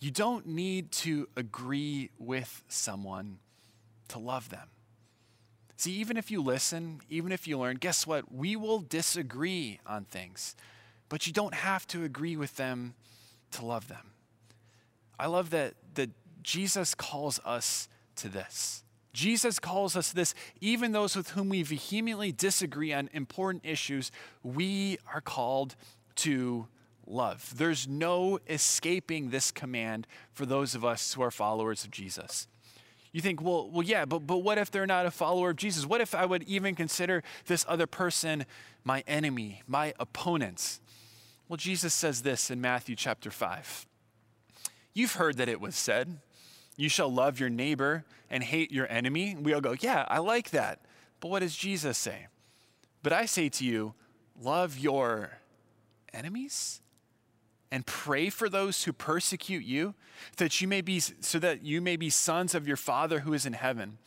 You 0.00 0.10
don't 0.12 0.46
need 0.46 0.92
to 0.92 1.28
agree 1.36 2.10
with 2.18 2.62
someone 2.68 3.38
to 4.08 4.18
love 4.18 4.48
them. 4.48 4.68
See, 5.78 5.92
even 5.92 6.16
if 6.16 6.28
you 6.28 6.42
listen, 6.42 7.00
even 7.08 7.30
if 7.30 7.46
you 7.46 7.56
learn, 7.56 7.76
guess 7.76 8.04
what? 8.04 8.32
We 8.32 8.56
will 8.56 8.80
disagree 8.80 9.78
on 9.86 10.06
things, 10.06 10.56
but 11.08 11.24
you 11.28 11.32
don't 11.32 11.54
have 11.54 11.86
to 11.88 12.02
agree 12.02 12.36
with 12.36 12.56
them 12.56 12.94
to 13.52 13.64
love 13.64 13.86
them. 13.86 14.10
I 15.20 15.28
love 15.28 15.50
that, 15.50 15.74
that 15.94 16.10
Jesus 16.42 16.96
calls 16.96 17.38
us 17.44 17.88
to 18.16 18.28
this. 18.28 18.82
Jesus 19.12 19.60
calls 19.60 19.94
us 19.94 20.10
this, 20.10 20.34
even 20.60 20.90
those 20.90 21.14
with 21.14 21.30
whom 21.30 21.48
we 21.48 21.62
vehemently 21.62 22.32
disagree 22.32 22.92
on 22.92 23.08
important 23.12 23.64
issues, 23.64 24.10
we 24.42 24.98
are 25.14 25.20
called 25.20 25.76
to 26.16 26.66
love. 27.06 27.56
There's 27.56 27.86
no 27.86 28.40
escaping 28.48 29.30
this 29.30 29.52
command 29.52 30.08
for 30.32 30.44
those 30.44 30.74
of 30.74 30.84
us 30.84 31.14
who 31.14 31.22
are 31.22 31.30
followers 31.30 31.84
of 31.84 31.92
Jesus. 31.92 32.48
You 33.12 33.20
think, 33.20 33.40
well, 33.40 33.70
well, 33.70 33.82
yeah, 33.82 34.04
but, 34.04 34.20
but 34.20 34.38
what 34.38 34.58
if 34.58 34.70
they're 34.70 34.86
not 34.86 35.06
a 35.06 35.10
follower 35.10 35.50
of 35.50 35.56
Jesus? 35.56 35.86
What 35.86 36.00
if 36.00 36.14
I 36.14 36.26
would 36.26 36.42
even 36.44 36.74
consider 36.74 37.22
this 37.46 37.64
other 37.68 37.86
person 37.86 38.44
my 38.84 39.02
enemy, 39.06 39.62
my 39.66 39.94
opponent? 39.98 40.80
Well, 41.48 41.56
Jesus 41.56 41.94
says 41.94 42.22
this 42.22 42.50
in 42.50 42.60
Matthew 42.60 42.96
chapter 42.96 43.30
5. 43.30 43.86
You've 44.92 45.14
heard 45.14 45.36
that 45.38 45.48
it 45.48 45.60
was 45.60 45.74
said, 45.74 46.18
You 46.76 46.88
shall 46.88 47.12
love 47.12 47.40
your 47.40 47.48
neighbor 47.48 48.04
and 48.30 48.42
hate 48.42 48.70
your 48.70 48.90
enemy. 48.90 49.36
We 49.40 49.54
all 49.54 49.60
go, 49.60 49.74
Yeah, 49.78 50.04
I 50.08 50.18
like 50.18 50.50
that. 50.50 50.80
But 51.20 51.28
what 51.28 51.40
does 51.40 51.56
Jesus 51.56 51.96
say? 51.96 52.26
But 53.02 53.12
I 53.12 53.26
say 53.26 53.48
to 53.48 53.64
you, 53.64 53.94
love 54.40 54.78
your 54.78 55.38
enemies 56.12 56.80
and 57.70 57.86
pray 57.86 58.30
for 58.30 58.48
those 58.48 58.84
who 58.84 58.92
persecute 58.92 59.64
you, 59.64 59.94
that 60.36 60.60
you 60.60 60.68
may 60.68 60.80
be 60.80 61.00
so 61.00 61.38
that 61.38 61.62
you 61.62 61.80
may 61.80 61.96
be 61.96 62.10
sons 62.10 62.54
of 62.54 62.66
your 62.66 62.76
Father 62.76 63.20
who 63.20 63.32
is 63.32 63.46
in 63.46 63.52
heaven. 63.52 63.98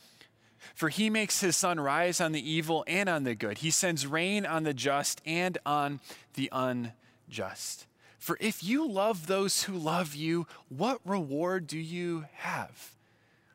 For 0.74 0.88
he 0.88 1.10
makes 1.10 1.40
his 1.40 1.56
sun 1.56 1.80
rise 1.80 2.20
on 2.20 2.32
the 2.32 2.50
evil 2.50 2.84
and 2.86 3.08
on 3.08 3.24
the 3.24 3.34
good. 3.34 3.58
He 3.58 3.70
sends 3.70 4.06
rain 4.06 4.46
on 4.46 4.62
the 4.62 4.74
just 4.74 5.20
and 5.26 5.58
on 5.66 6.00
the 6.34 6.48
unjust. 6.52 7.86
For 8.18 8.36
if 8.40 8.62
you 8.62 8.88
love 8.88 9.26
those 9.26 9.64
who 9.64 9.76
love 9.76 10.14
you, 10.14 10.46
what 10.68 11.00
reward 11.04 11.66
do 11.66 11.78
you 11.78 12.26
have? 12.34 12.94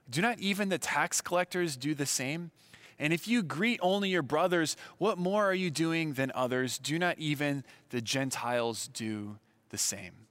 Do 0.10 0.22
not 0.22 0.39
even 0.39 0.70
the 0.70 0.78
tax 0.78 1.22
collectors 1.22 1.78
do 1.78 1.93
the 1.93 2.06
same? 2.06 2.52
And 3.00 3.13
if 3.13 3.28
you 3.28 3.43
greet 3.43 3.80
only 3.82 4.10
your 4.10 4.22
brothers, 4.22 4.76
what 4.98 5.17
more 5.17 5.46
are 5.46 5.54
you 5.54 5.70
doing 5.70 6.13
than 6.13 6.32
others? 6.36 6.78
Do 6.78 7.00
not 7.00 7.17
even 7.20 7.63
the 7.89 8.02
Gentiles 8.02 8.88
do 8.88 9.38
the 9.69 9.77
same. 9.77 10.27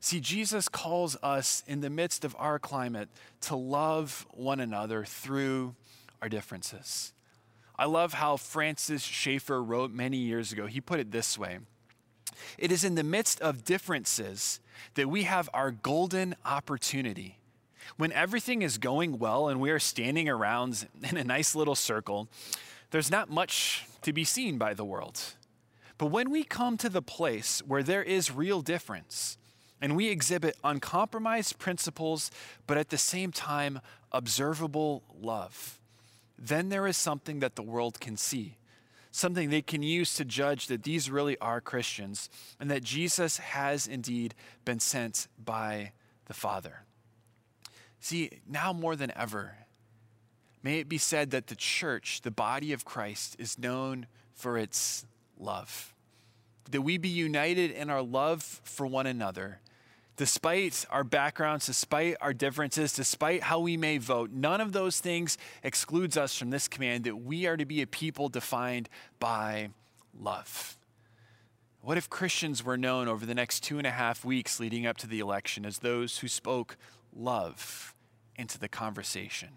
See, 0.00 0.20
Jesus 0.20 0.68
calls 0.68 1.16
us 1.22 1.64
in 1.66 1.80
the 1.80 1.90
midst 1.90 2.24
of 2.24 2.36
our 2.38 2.58
climate 2.58 3.08
to 3.42 3.56
love 3.56 4.26
one 4.30 4.60
another 4.60 5.04
through 5.04 5.74
our 6.22 6.28
differences. 6.28 7.12
I 7.76 7.86
love 7.86 8.14
how 8.14 8.36
Francis 8.36 9.02
Schaeffer 9.02 9.62
wrote 9.62 9.92
many 9.92 10.16
years 10.16 10.52
ago. 10.52 10.66
He 10.66 10.80
put 10.80 11.00
it 11.00 11.10
this 11.10 11.38
way 11.38 11.58
It 12.56 12.70
is 12.70 12.84
in 12.84 12.94
the 12.94 13.04
midst 13.04 13.40
of 13.40 13.64
differences 13.64 14.60
that 14.94 15.08
we 15.08 15.24
have 15.24 15.48
our 15.52 15.70
golden 15.70 16.36
opportunity. 16.44 17.38
When 17.96 18.12
everything 18.12 18.62
is 18.62 18.78
going 18.78 19.18
well 19.18 19.48
and 19.48 19.60
we 19.60 19.70
are 19.70 19.78
standing 19.78 20.28
around 20.28 20.86
in 21.08 21.16
a 21.16 21.24
nice 21.24 21.54
little 21.54 21.74
circle, 21.74 22.28
there's 22.90 23.10
not 23.10 23.30
much 23.30 23.86
to 24.02 24.12
be 24.12 24.24
seen 24.24 24.58
by 24.58 24.74
the 24.74 24.84
world. 24.84 25.20
But 25.98 26.06
when 26.06 26.30
we 26.30 26.44
come 26.44 26.76
to 26.78 26.88
the 26.88 27.02
place 27.02 27.60
where 27.66 27.82
there 27.82 28.02
is 28.02 28.30
real 28.30 28.62
difference, 28.62 29.36
and 29.80 29.96
we 29.96 30.08
exhibit 30.08 30.56
uncompromised 30.64 31.58
principles, 31.58 32.30
but 32.66 32.78
at 32.78 32.90
the 32.90 32.98
same 32.98 33.32
time, 33.32 33.80
observable 34.12 35.02
love, 35.20 35.78
then 36.38 36.68
there 36.68 36.86
is 36.86 36.96
something 36.96 37.40
that 37.40 37.56
the 37.56 37.62
world 37.62 38.00
can 38.00 38.16
see, 38.16 38.56
something 39.10 39.50
they 39.50 39.62
can 39.62 39.82
use 39.82 40.14
to 40.14 40.24
judge 40.24 40.68
that 40.68 40.84
these 40.84 41.10
really 41.10 41.38
are 41.38 41.60
Christians 41.60 42.30
and 42.60 42.70
that 42.70 42.84
Jesus 42.84 43.38
has 43.38 43.86
indeed 43.86 44.34
been 44.64 44.80
sent 44.80 45.26
by 45.42 45.92
the 46.26 46.34
Father. 46.34 46.82
See, 48.00 48.30
now 48.48 48.72
more 48.72 48.94
than 48.94 49.12
ever, 49.16 49.56
may 50.62 50.78
it 50.78 50.88
be 50.88 50.98
said 50.98 51.30
that 51.32 51.48
the 51.48 51.56
church, 51.56 52.22
the 52.22 52.30
body 52.30 52.72
of 52.72 52.84
Christ, 52.84 53.34
is 53.38 53.58
known 53.58 54.06
for 54.32 54.56
its 54.56 55.04
love. 55.38 55.94
That 56.70 56.82
we 56.82 56.98
be 56.98 57.08
united 57.08 57.70
in 57.70 57.90
our 57.90 58.02
love 58.02 58.42
for 58.64 58.86
one 58.86 59.06
another 59.06 59.60
despite 60.18 60.84
our 60.90 61.04
backgrounds, 61.04 61.66
despite 61.66 62.16
our 62.20 62.34
differences, 62.34 62.92
despite 62.92 63.44
how 63.44 63.60
we 63.60 63.76
may 63.76 63.98
vote, 63.98 64.30
none 64.32 64.60
of 64.60 64.72
those 64.72 65.00
things 65.00 65.38
excludes 65.62 66.16
us 66.16 66.36
from 66.36 66.50
this 66.50 66.68
command 66.68 67.04
that 67.04 67.16
we 67.16 67.46
are 67.46 67.56
to 67.56 67.64
be 67.64 67.80
a 67.80 67.86
people 67.86 68.28
defined 68.28 68.88
by 69.20 69.70
love. 70.20 70.76
What 71.80 71.96
if 71.96 72.10
Christians 72.10 72.64
were 72.64 72.76
known 72.76 73.06
over 73.06 73.24
the 73.24 73.34
next 73.34 73.60
two 73.60 73.78
and 73.78 73.86
a 73.86 73.92
half 73.92 74.24
weeks 74.24 74.58
leading 74.58 74.86
up 74.86 74.96
to 74.98 75.06
the 75.06 75.20
election 75.20 75.64
as 75.64 75.78
those 75.78 76.18
who 76.18 76.28
spoke 76.28 76.76
love 77.14 77.94
into 78.34 78.58
the 78.58 78.68
conversation? 78.68 79.50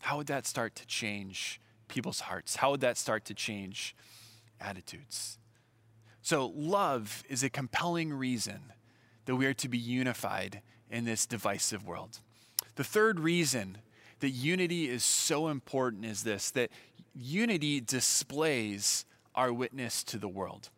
How 0.00 0.16
would 0.16 0.26
that 0.26 0.44
start 0.44 0.74
to 0.74 0.86
change 0.86 1.60
people's 1.86 2.20
hearts? 2.20 2.56
How 2.56 2.72
would 2.72 2.80
that 2.80 2.98
start 2.98 3.24
to 3.26 3.34
change 3.34 3.94
attitudes? 4.60 5.38
So, 6.22 6.52
love 6.54 7.22
is 7.28 7.42
a 7.42 7.50
compelling 7.50 8.12
reason 8.12 8.72
that 9.24 9.36
we 9.36 9.46
are 9.46 9.54
to 9.54 9.68
be 9.68 9.78
unified 9.78 10.62
in 10.90 11.04
this 11.04 11.26
divisive 11.26 11.86
world. 11.86 12.20
The 12.76 12.84
third 12.84 13.20
reason 13.20 13.78
that 14.20 14.30
unity 14.30 14.88
is 14.88 15.04
so 15.04 15.48
important 15.48 16.04
is 16.04 16.22
this 16.22 16.50
that 16.52 16.70
unity 17.14 17.80
displays 17.80 19.04
our 19.34 19.52
witness 19.52 20.02
to 20.04 20.18
the 20.18 20.28
world. 20.28 20.70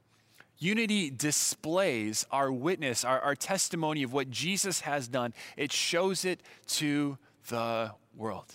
Unity 0.58 1.10
displays 1.10 2.26
our 2.30 2.52
witness, 2.52 3.04
our, 3.04 3.18
our 3.20 3.34
testimony 3.34 4.02
of 4.02 4.12
what 4.12 4.30
Jesus 4.30 4.80
has 4.80 5.08
done. 5.08 5.32
It 5.56 5.72
shows 5.72 6.24
it 6.24 6.42
to 6.68 7.16
the 7.48 7.92
world. 8.14 8.52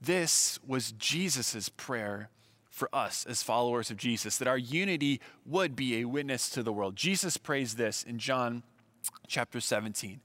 This 0.00 0.58
was 0.66 0.92
Jesus' 0.92 1.70
prayer 1.70 2.28
for 2.70 2.88
us 2.94 3.26
as 3.28 3.42
followers 3.42 3.90
of 3.90 3.96
Jesus, 3.96 4.38
that 4.38 4.48
our 4.48 4.56
unity 4.56 5.20
would 5.44 5.74
be 5.74 5.96
a 5.96 6.04
witness 6.06 6.48
to 6.50 6.62
the 6.62 6.72
world. 6.72 6.96
Jesus 6.96 7.36
prays 7.36 7.74
this 7.74 8.02
in 8.02 8.18
John 8.18 8.62
chapter 9.26 9.60
17. 9.60 10.20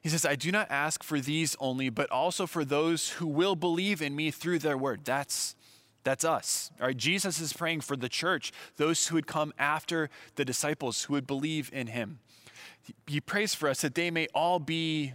He 0.00 0.08
says, 0.08 0.24
I 0.24 0.36
do 0.36 0.50
not 0.50 0.70
ask 0.70 1.02
for 1.02 1.20
these 1.20 1.54
only, 1.60 1.90
but 1.90 2.10
also 2.10 2.46
for 2.46 2.64
those 2.64 3.10
who 3.10 3.26
will 3.26 3.56
believe 3.56 4.00
in 4.00 4.16
me 4.16 4.30
through 4.30 4.60
their 4.60 4.78
word. 4.78 5.04
That's, 5.04 5.54
that's 6.02 6.24
us. 6.24 6.70
All 6.80 6.86
right, 6.86 6.96
Jesus 6.96 7.40
is 7.40 7.52
praying 7.52 7.82
for 7.82 7.96
the 7.96 8.08
church, 8.08 8.52
those 8.76 9.08
who 9.08 9.16
would 9.16 9.26
come 9.26 9.52
after 9.58 10.08
the 10.36 10.44
disciples 10.44 11.04
who 11.04 11.14
would 11.14 11.26
believe 11.26 11.70
in 11.72 11.88
him. 11.88 12.20
He 13.06 13.20
prays 13.20 13.54
for 13.54 13.68
us 13.68 13.80
that 13.82 13.96
they 13.96 14.10
may 14.10 14.28
all 14.32 14.60
be 14.60 15.12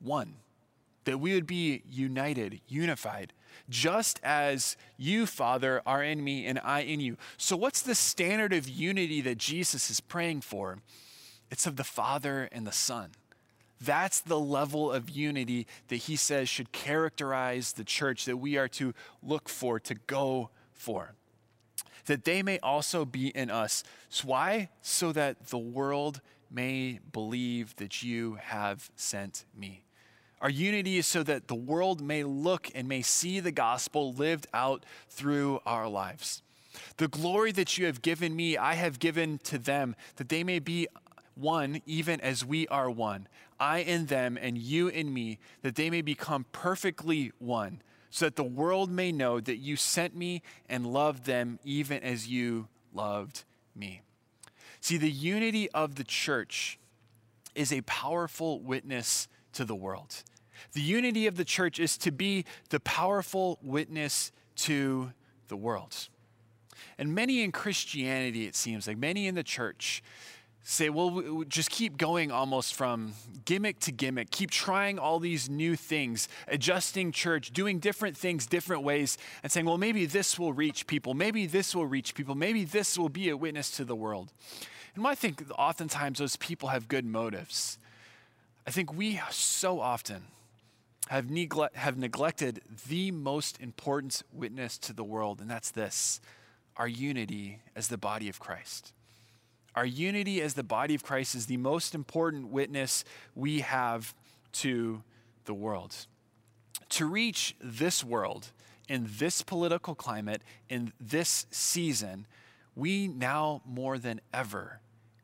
one, 0.00 0.34
that 1.04 1.18
we 1.18 1.34
would 1.34 1.46
be 1.46 1.82
united, 1.90 2.60
unified, 2.68 3.32
just 3.68 4.20
as 4.22 4.76
you, 4.96 5.26
Father, 5.26 5.82
are 5.86 6.02
in 6.02 6.22
me 6.22 6.46
and 6.46 6.60
I 6.62 6.80
in 6.80 7.00
you. 7.00 7.16
So, 7.36 7.56
what's 7.56 7.82
the 7.82 7.94
standard 7.94 8.52
of 8.52 8.68
unity 8.68 9.20
that 9.22 9.38
Jesus 9.38 9.90
is 9.90 10.00
praying 10.00 10.42
for? 10.42 10.78
it's 11.52 11.66
of 11.66 11.76
the 11.76 11.84
Father 11.84 12.48
and 12.50 12.66
the 12.66 12.72
Son. 12.72 13.10
That's 13.78 14.20
the 14.20 14.40
level 14.40 14.90
of 14.90 15.10
unity 15.10 15.66
that 15.88 15.96
he 15.96 16.16
says 16.16 16.48
should 16.48 16.72
characterize 16.72 17.74
the 17.74 17.84
church 17.84 18.24
that 18.24 18.38
we 18.38 18.56
are 18.56 18.68
to 18.68 18.94
look 19.22 19.50
for, 19.50 19.78
to 19.80 19.94
go 20.06 20.48
for. 20.72 21.12
That 22.06 22.24
they 22.24 22.42
may 22.42 22.58
also 22.60 23.04
be 23.04 23.28
in 23.28 23.50
us. 23.50 23.84
So 24.08 24.28
why? 24.28 24.70
So 24.80 25.12
that 25.12 25.48
the 25.48 25.58
world 25.58 26.22
may 26.50 27.00
believe 27.12 27.76
that 27.76 28.02
you 28.02 28.38
have 28.40 28.90
sent 28.96 29.44
me. 29.54 29.84
Our 30.42 30.50
unity 30.50 30.98
is 30.98 31.06
so 31.06 31.22
that 31.22 31.46
the 31.46 31.54
world 31.54 32.02
may 32.02 32.24
look 32.24 32.68
and 32.74 32.88
may 32.88 33.00
see 33.00 33.38
the 33.38 33.52
gospel 33.52 34.12
lived 34.12 34.48
out 34.52 34.84
through 35.08 35.60
our 35.64 35.88
lives. 35.88 36.42
The 36.96 37.06
glory 37.06 37.52
that 37.52 37.78
you 37.78 37.86
have 37.86 38.02
given 38.02 38.34
me, 38.34 38.56
I 38.56 38.74
have 38.74 38.98
given 38.98 39.38
to 39.44 39.56
them, 39.56 39.94
that 40.16 40.30
they 40.30 40.42
may 40.42 40.58
be 40.58 40.88
one 41.36 41.80
even 41.86 42.20
as 42.20 42.44
we 42.44 42.66
are 42.68 42.90
one, 42.90 43.28
I 43.60 43.78
in 43.78 44.06
them 44.06 44.36
and 44.36 44.58
you 44.58 44.88
in 44.88 45.14
me, 45.14 45.38
that 45.62 45.76
they 45.76 45.90
may 45.90 46.02
become 46.02 46.44
perfectly 46.50 47.30
one, 47.38 47.80
so 48.10 48.26
that 48.26 48.34
the 48.34 48.42
world 48.42 48.90
may 48.90 49.12
know 49.12 49.38
that 49.38 49.58
you 49.58 49.76
sent 49.76 50.16
me 50.16 50.42
and 50.68 50.92
loved 50.92 51.24
them 51.24 51.60
even 51.64 52.02
as 52.02 52.26
you 52.26 52.66
loved 52.92 53.44
me. 53.76 54.02
See, 54.80 54.96
the 54.96 55.10
unity 55.10 55.70
of 55.70 55.94
the 55.94 56.04
church 56.04 56.80
is 57.54 57.72
a 57.72 57.82
powerful 57.82 58.60
witness 58.60 59.28
to 59.52 59.64
the 59.64 59.76
world. 59.76 60.24
The 60.72 60.80
unity 60.80 61.26
of 61.26 61.36
the 61.36 61.44
church 61.44 61.78
is 61.78 61.96
to 61.98 62.10
be 62.10 62.44
the 62.70 62.80
powerful 62.80 63.58
witness 63.62 64.32
to 64.56 65.12
the 65.48 65.56
world. 65.56 66.08
And 66.98 67.14
many 67.14 67.42
in 67.42 67.52
Christianity, 67.52 68.46
it 68.46 68.54
seems 68.54 68.86
like 68.86 68.96
many 68.96 69.26
in 69.26 69.34
the 69.34 69.42
church, 69.42 70.02
say, 70.64 70.88
well, 70.88 71.42
just 71.48 71.70
keep 71.70 71.96
going 71.96 72.30
almost 72.30 72.74
from 72.74 73.14
gimmick 73.44 73.80
to 73.80 73.90
gimmick, 73.92 74.30
keep 74.30 74.50
trying 74.50 74.98
all 74.98 75.18
these 75.18 75.50
new 75.50 75.74
things, 75.74 76.28
adjusting 76.46 77.10
church, 77.10 77.52
doing 77.52 77.80
different 77.80 78.16
things 78.16 78.46
different 78.46 78.82
ways, 78.82 79.18
and 79.42 79.50
saying, 79.50 79.66
well, 79.66 79.78
maybe 79.78 80.06
this 80.06 80.38
will 80.38 80.52
reach 80.52 80.86
people, 80.86 81.14
maybe 81.14 81.46
this 81.46 81.74
will 81.74 81.86
reach 81.86 82.14
people, 82.14 82.34
maybe 82.34 82.64
this 82.64 82.96
will 82.96 83.08
be 83.08 83.28
a 83.28 83.36
witness 83.36 83.70
to 83.72 83.84
the 83.84 83.96
world. 83.96 84.32
And 84.94 85.06
I 85.06 85.14
think 85.14 85.42
oftentimes 85.58 86.18
those 86.18 86.36
people 86.36 86.68
have 86.68 86.86
good 86.86 87.04
motives. 87.04 87.78
I 88.66 88.70
think 88.70 88.92
we 88.94 89.20
so 89.30 89.80
often 89.80 90.24
have, 91.12 91.26
negle- 91.26 91.68
have 91.74 91.98
neglected 91.98 92.62
the 92.88 93.10
most 93.10 93.60
important 93.60 94.22
witness 94.32 94.78
to 94.78 94.94
the 94.94 95.04
world, 95.04 95.42
and 95.42 95.50
that's 95.50 95.70
this 95.70 96.22
our 96.78 96.88
unity 96.88 97.58
as 97.76 97.88
the 97.88 97.98
body 97.98 98.30
of 98.30 98.40
Christ. 98.40 98.94
Our 99.74 99.84
unity 99.84 100.40
as 100.40 100.54
the 100.54 100.62
body 100.62 100.94
of 100.94 101.02
Christ 101.02 101.34
is 101.34 101.44
the 101.44 101.58
most 101.58 101.94
important 101.94 102.48
witness 102.48 103.04
we 103.34 103.60
have 103.60 104.14
to 104.52 105.02
the 105.44 105.52
world. 105.52 105.94
To 106.88 107.04
reach 107.04 107.54
this 107.60 108.02
world 108.02 108.50
in 108.88 109.06
this 109.18 109.42
political 109.42 109.94
climate, 109.94 110.40
in 110.70 110.94
this 110.98 111.44
season, 111.50 112.26
we 112.74 113.06
now 113.06 113.60
more 113.66 113.98
than 113.98 114.22
ever 114.32 114.80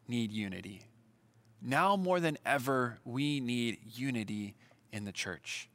need 0.07 0.33
unity. 0.33 0.83
Now 1.63 1.97
more 1.97 2.21
than 2.21 2.37
ever, 2.45 2.99
we 3.07 3.41
need 3.41 3.79
unity 3.95 4.55
in 4.93 5.07
the 5.07 5.13
church. 5.13 5.71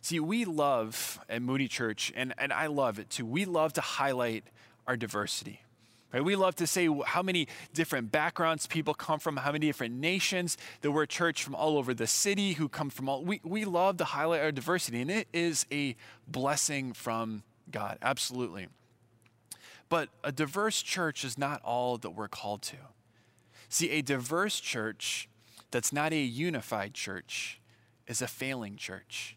See, 0.00 0.20
we 0.20 0.44
love 0.44 1.20
at 1.28 1.42
Moody 1.42 1.68
Church, 1.68 2.12
and, 2.14 2.34
and 2.38 2.52
I 2.52 2.66
love 2.66 2.98
it 2.98 3.10
too, 3.10 3.26
we 3.26 3.44
love 3.44 3.72
to 3.74 3.80
highlight 3.80 4.44
our 4.86 4.96
diversity. 4.96 5.62
Right? 6.12 6.24
We 6.24 6.36
love 6.36 6.56
to 6.56 6.66
say 6.66 6.88
how 7.04 7.22
many 7.22 7.48
different 7.74 8.10
backgrounds 8.10 8.66
people 8.66 8.94
come 8.94 9.20
from, 9.20 9.36
how 9.36 9.52
many 9.52 9.66
different 9.66 9.94
nations. 9.94 10.56
That 10.80 10.90
we're 10.90 11.02
a 11.02 11.06
church 11.06 11.42
from 11.42 11.54
all 11.54 11.76
over 11.76 11.92
the 11.92 12.06
city 12.06 12.54
who 12.54 12.68
come 12.68 12.88
from 12.88 13.10
all. 13.10 13.22
We, 13.22 13.40
we 13.44 13.66
love 13.66 13.98
to 13.98 14.04
highlight 14.04 14.40
our 14.40 14.52
diversity, 14.52 15.02
and 15.02 15.10
it 15.10 15.28
is 15.34 15.66
a 15.70 15.96
blessing 16.26 16.94
from 16.94 17.42
God, 17.70 17.98
absolutely. 18.00 18.68
But 19.90 20.08
a 20.24 20.32
diverse 20.32 20.80
church 20.80 21.24
is 21.24 21.36
not 21.36 21.60
all 21.62 21.98
that 21.98 22.10
we're 22.10 22.28
called 22.28 22.62
to. 22.62 22.76
See, 23.68 23.90
a 23.90 24.00
diverse 24.00 24.60
church 24.60 25.28
that's 25.70 25.92
not 25.92 26.12
a 26.12 26.20
unified 26.20 26.94
church 26.94 27.60
is 28.06 28.22
a 28.22 28.26
failing 28.26 28.76
church. 28.76 29.36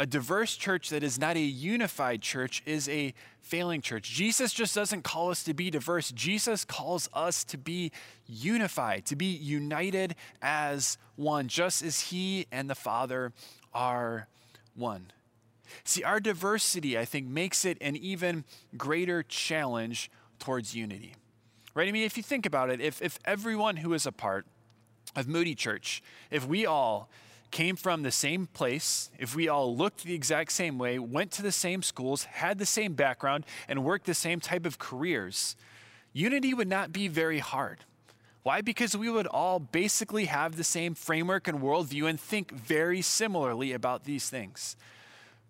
A 0.00 0.06
diverse 0.06 0.56
church 0.56 0.88
that 0.88 1.02
is 1.02 1.18
not 1.18 1.36
a 1.36 1.40
unified 1.40 2.22
church 2.22 2.62
is 2.64 2.88
a 2.88 3.12
failing 3.42 3.82
church. 3.82 4.10
Jesus 4.10 4.54
just 4.54 4.74
doesn't 4.74 5.04
call 5.04 5.30
us 5.30 5.44
to 5.44 5.52
be 5.52 5.70
diverse. 5.70 6.10
Jesus 6.10 6.64
calls 6.64 7.10
us 7.12 7.44
to 7.44 7.58
be 7.58 7.92
unified, 8.26 9.04
to 9.04 9.14
be 9.14 9.26
united 9.26 10.14
as 10.40 10.96
one, 11.16 11.48
just 11.48 11.82
as 11.82 12.00
He 12.00 12.46
and 12.50 12.70
the 12.70 12.74
Father 12.74 13.34
are 13.74 14.26
one. 14.74 15.12
See, 15.84 16.02
our 16.02 16.18
diversity, 16.18 16.96
I 16.96 17.04
think, 17.04 17.26
makes 17.26 17.66
it 17.66 17.76
an 17.82 17.94
even 17.94 18.44
greater 18.78 19.22
challenge 19.22 20.10
towards 20.38 20.74
unity. 20.74 21.14
Right? 21.74 21.88
I 21.88 21.92
mean, 21.92 22.04
if 22.04 22.16
you 22.16 22.22
think 22.22 22.46
about 22.46 22.70
it, 22.70 22.80
if, 22.80 23.02
if 23.02 23.18
everyone 23.26 23.76
who 23.76 23.92
is 23.92 24.06
a 24.06 24.12
part 24.12 24.46
of 25.14 25.28
Moody 25.28 25.54
Church, 25.54 26.02
if 26.30 26.46
we 26.46 26.64
all 26.64 27.10
came 27.50 27.76
from 27.76 28.02
the 28.02 28.10
same 28.10 28.46
place, 28.46 29.10
if 29.18 29.34
we 29.34 29.48
all 29.48 29.76
looked 29.76 30.04
the 30.04 30.14
exact 30.14 30.52
same 30.52 30.78
way, 30.78 30.98
went 30.98 31.30
to 31.32 31.42
the 31.42 31.52
same 31.52 31.82
schools, 31.82 32.24
had 32.24 32.58
the 32.58 32.66
same 32.66 32.94
background, 32.94 33.44
and 33.68 33.84
worked 33.84 34.06
the 34.06 34.14
same 34.14 34.40
type 34.40 34.66
of 34.66 34.78
careers, 34.78 35.56
unity 36.12 36.54
would 36.54 36.68
not 36.68 36.92
be 36.92 37.08
very 37.08 37.38
hard. 37.38 37.84
Why? 38.42 38.62
Because 38.62 38.96
we 38.96 39.10
would 39.10 39.26
all 39.26 39.58
basically 39.58 40.24
have 40.26 40.56
the 40.56 40.64
same 40.64 40.94
framework 40.94 41.46
and 41.46 41.60
worldview 41.60 42.08
and 42.08 42.18
think 42.18 42.52
very 42.52 43.02
similarly 43.02 43.72
about 43.72 44.04
these 44.04 44.30
things. 44.30 44.76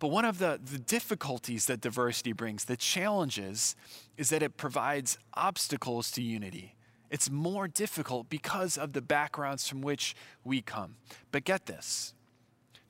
But 0.01 0.09
one 0.09 0.25
of 0.25 0.39
the, 0.39 0.59
the 0.63 0.79
difficulties 0.79 1.67
that 1.67 1.81
diversity 1.81 2.33
brings, 2.33 2.65
the 2.65 2.77
challenges, 2.77 3.77
is 4.17 4.31
that 4.31 4.43
it 4.43 4.57
provides 4.57 5.19
obstacles 5.35 6.11
to 6.13 6.23
unity. 6.23 6.75
It's 7.11 7.29
more 7.29 7.67
difficult 7.67 8.31
because 8.31 8.79
of 8.79 8.93
the 8.93 9.03
backgrounds 9.03 9.69
from 9.69 9.83
which 9.83 10.15
we 10.45 10.63
come. 10.63 10.97
But 11.33 11.45
get 11.45 11.67
this 11.67 12.15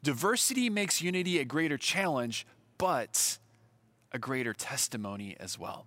diversity 0.03 0.71
makes 0.71 1.03
unity 1.03 1.39
a 1.39 1.45
greater 1.45 1.77
challenge, 1.79 2.47
but 2.79 3.39
a 4.13 4.19
greater 4.19 4.53
testimony 4.53 5.37
as 5.39 5.59
well. 5.59 5.87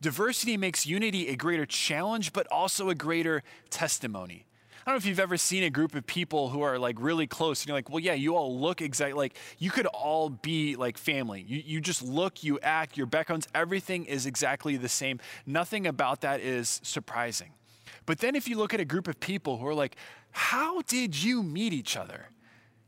Diversity 0.00 0.56
makes 0.56 0.86
unity 0.86 1.28
a 1.28 1.36
greater 1.36 1.66
challenge, 1.66 2.32
but 2.32 2.46
also 2.50 2.88
a 2.88 2.94
greater 2.94 3.42
testimony. 3.68 4.46
I 4.88 4.92
don't 4.92 4.94
know 4.94 4.98
if 5.00 5.06
you've 5.06 5.20
ever 5.20 5.36
seen 5.36 5.64
a 5.64 5.68
group 5.68 5.94
of 5.94 6.06
people 6.06 6.48
who 6.48 6.62
are 6.62 6.78
like 6.78 6.96
really 6.98 7.26
close 7.26 7.60
and 7.60 7.68
you're 7.68 7.76
like, 7.76 7.90
well, 7.90 7.98
yeah, 8.00 8.14
you 8.14 8.34
all 8.34 8.58
look 8.58 8.80
exactly 8.80 9.12
like 9.12 9.36
you 9.58 9.70
could 9.70 9.84
all 9.84 10.30
be 10.30 10.76
like 10.76 10.96
family. 10.96 11.44
You, 11.46 11.62
you 11.62 11.80
just 11.82 12.02
look, 12.02 12.42
you 12.42 12.58
act, 12.60 12.96
your 12.96 13.04
backgrounds, 13.04 13.46
everything 13.54 14.06
is 14.06 14.24
exactly 14.24 14.78
the 14.78 14.88
same. 14.88 15.20
Nothing 15.44 15.86
about 15.86 16.22
that 16.22 16.40
is 16.40 16.80
surprising. 16.82 17.50
But 18.06 18.20
then 18.20 18.34
if 18.34 18.48
you 18.48 18.56
look 18.56 18.72
at 18.72 18.80
a 18.80 18.86
group 18.86 19.08
of 19.08 19.20
people 19.20 19.58
who 19.58 19.66
are 19.66 19.74
like, 19.74 19.94
how 20.30 20.80
did 20.80 21.22
you 21.22 21.42
meet 21.42 21.74
each 21.74 21.94
other? 21.94 22.30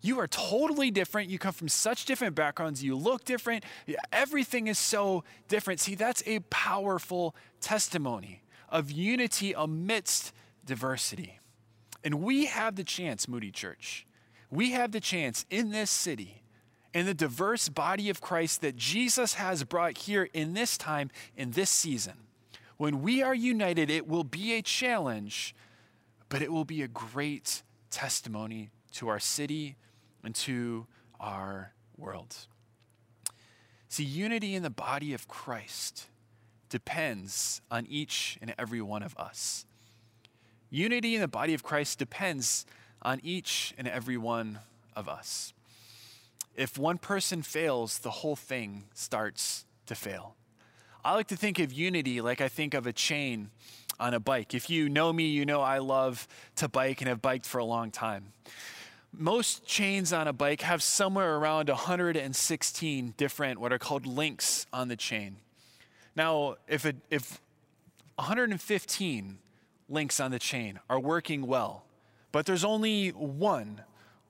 You 0.01 0.21
are 0.21 0.27
totally 0.27 0.91
different. 0.91 1.29
You 1.29 1.39
come 1.39 1.53
from 1.53 1.69
such 1.69 2.07
different 2.07 2.35
backgrounds. 2.35 2.83
You 2.83 2.97
look 2.97 3.27
different. 3.27 3.63
Everything 4.11 4.69
is 4.69 4.79
so 4.79 5.23
different. 5.49 5.81
See, 5.81 5.97
that's 5.97 6.23
a 6.25 6.39
powerful 6.49 7.37
testimony 7.61 8.41
of 8.71 8.91
unity 8.91 9.53
amidst 9.55 10.33
diversity. 10.65 11.40
And 12.03 12.23
we 12.23 12.47
have 12.47 12.77
the 12.77 12.85
chance, 12.85 13.29
Moody 13.29 13.51
Church, 13.51 14.07
we 14.51 14.73
have 14.73 14.93
the 14.93 15.01
chance 15.01 15.45
in 15.51 15.71
this 15.71 15.91
city, 15.91 16.43
in 16.93 17.07
the 17.07 17.15
diverse 17.15 17.69
body 17.69 18.11
of 18.11 18.21
Christ 18.21 18.63
that 18.63 18.77
Jesus 18.77 19.35
has 19.35 19.65
brought 19.65 19.99
here 19.99 20.29
in 20.33 20.55
this 20.55 20.77
time, 20.77 21.11
in 21.37 21.53
this 21.53 21.71
season. 21.71 22.15
When 22.77 23.03
we 23.03 23.23
are 23.23 23.35
united, 23.35 23.91
it 23.91 24.09
will 24.09 24.25
be 24.25 24.55
a 24.55 24.63
challenge, 24.63 25.55
but 26.29 26.43
it 26.43 26.51
will 26.51 26.65
be 26.65 26.83
a 26.83 26.89
great 26.89 27.63
testimony 27.91 28.71
to 28.93 29.09
our 29.09 29.19
city, 29.19 29.77
and 30.23 30.35
to 30.35 30.87
our 31.19 31.73
world. 31.97 32.37
See, 33.89 34.05
unity 34.05 34.55
in 34.55 34.63
the 34.63 34.71
body 34.71 35.15
of 35.15 35.29
Christ 35.29 36.07
depends 36.69 37.61
on 37.71 37.87
each 37.87 38.39
and 38.41 38.55
every 38.59 38.81
one 38.81 39.03
of 39.03 39.17
us. 39.17 39.65
Unity 40.71 41.15
in 41.15 41.21
the 41.21 41.29
body 41.29 41.55
of 41.55 41.63
Christ 41.63 41.99
depends 41.99 42.65
on 43.03 43.21
each 43.23 43.75
and 43.77 43.89
every 43.89 44.17
one 44.17 44.61
of 44.95 45.09
us. 45.09 45.53
If 46.57 46.79
one 46.79 46.99
person 46.99 47.43
fails, 47.43 47.99
the 47.99 48.11
whole 48.11 48.37
thing 48.37 48.85
starts 48.95 49.65
to 49.87 49.95
fail. 49.95 50.37
I 51.05 51.15
like 51.15 51.29
to 51.29 51.37
think 51.37 51.59
of 51.59 51.73
unity 51.73 52.21
like 52.21 52.41
I 52.41 52.49
think 52.49 52.75
of 52.75 52.87
a 52.87 52.93
chain 52.93 53.51
on 53.99 54.15
a 54.15 54.21
bike. 54.21 54.55
If 54.55 54.69
you 54.69 54.89
know 54.89 55.13
me, 55.13 55.29
you 55.29 55.47
know 55.47 55.61
I 55.61 55.79
love 55.79 56.29
to 56.57 56.69
bike 56.69 57.01
and 57.01 57.09
have 57.09 57.23
biked 57.23 57.47
for 57.47 57.59
a 57.59 57.65
long 57.65 57.91
time 57.91 58.33
most 59.13 59.67
chains 59.67 60.13
on 60.13 60.29
a 60.29 60.33
bike 60.33 60.63
have 60.63 60.83
somewhere 60.83 61.37
around 61.37 61.69
116 61.69 63.15
different 63.17 63.61
what 63.61 63.73
are 63.73 63.79
called 63.79 64.07
links 64.07 64.67
on 64.73 64.89
the 64.89 64.97
chain. 64.97 65.37
Now, 66.15 66.57
if, 66.69 66.85
it, 66.85 66.97
if 67.11 67.41
115 68.17 69.39
links 69.91 70.21
on 70.21 70.31
the 70.31 70.39
chain 70.39 70.81
are 70.89 71.01
working 71.01 71.47
well, 71.47 71.85
but 72.33 72.47
there's 72.47 72.65
only 72.65 73.11
one, 73.11 73.83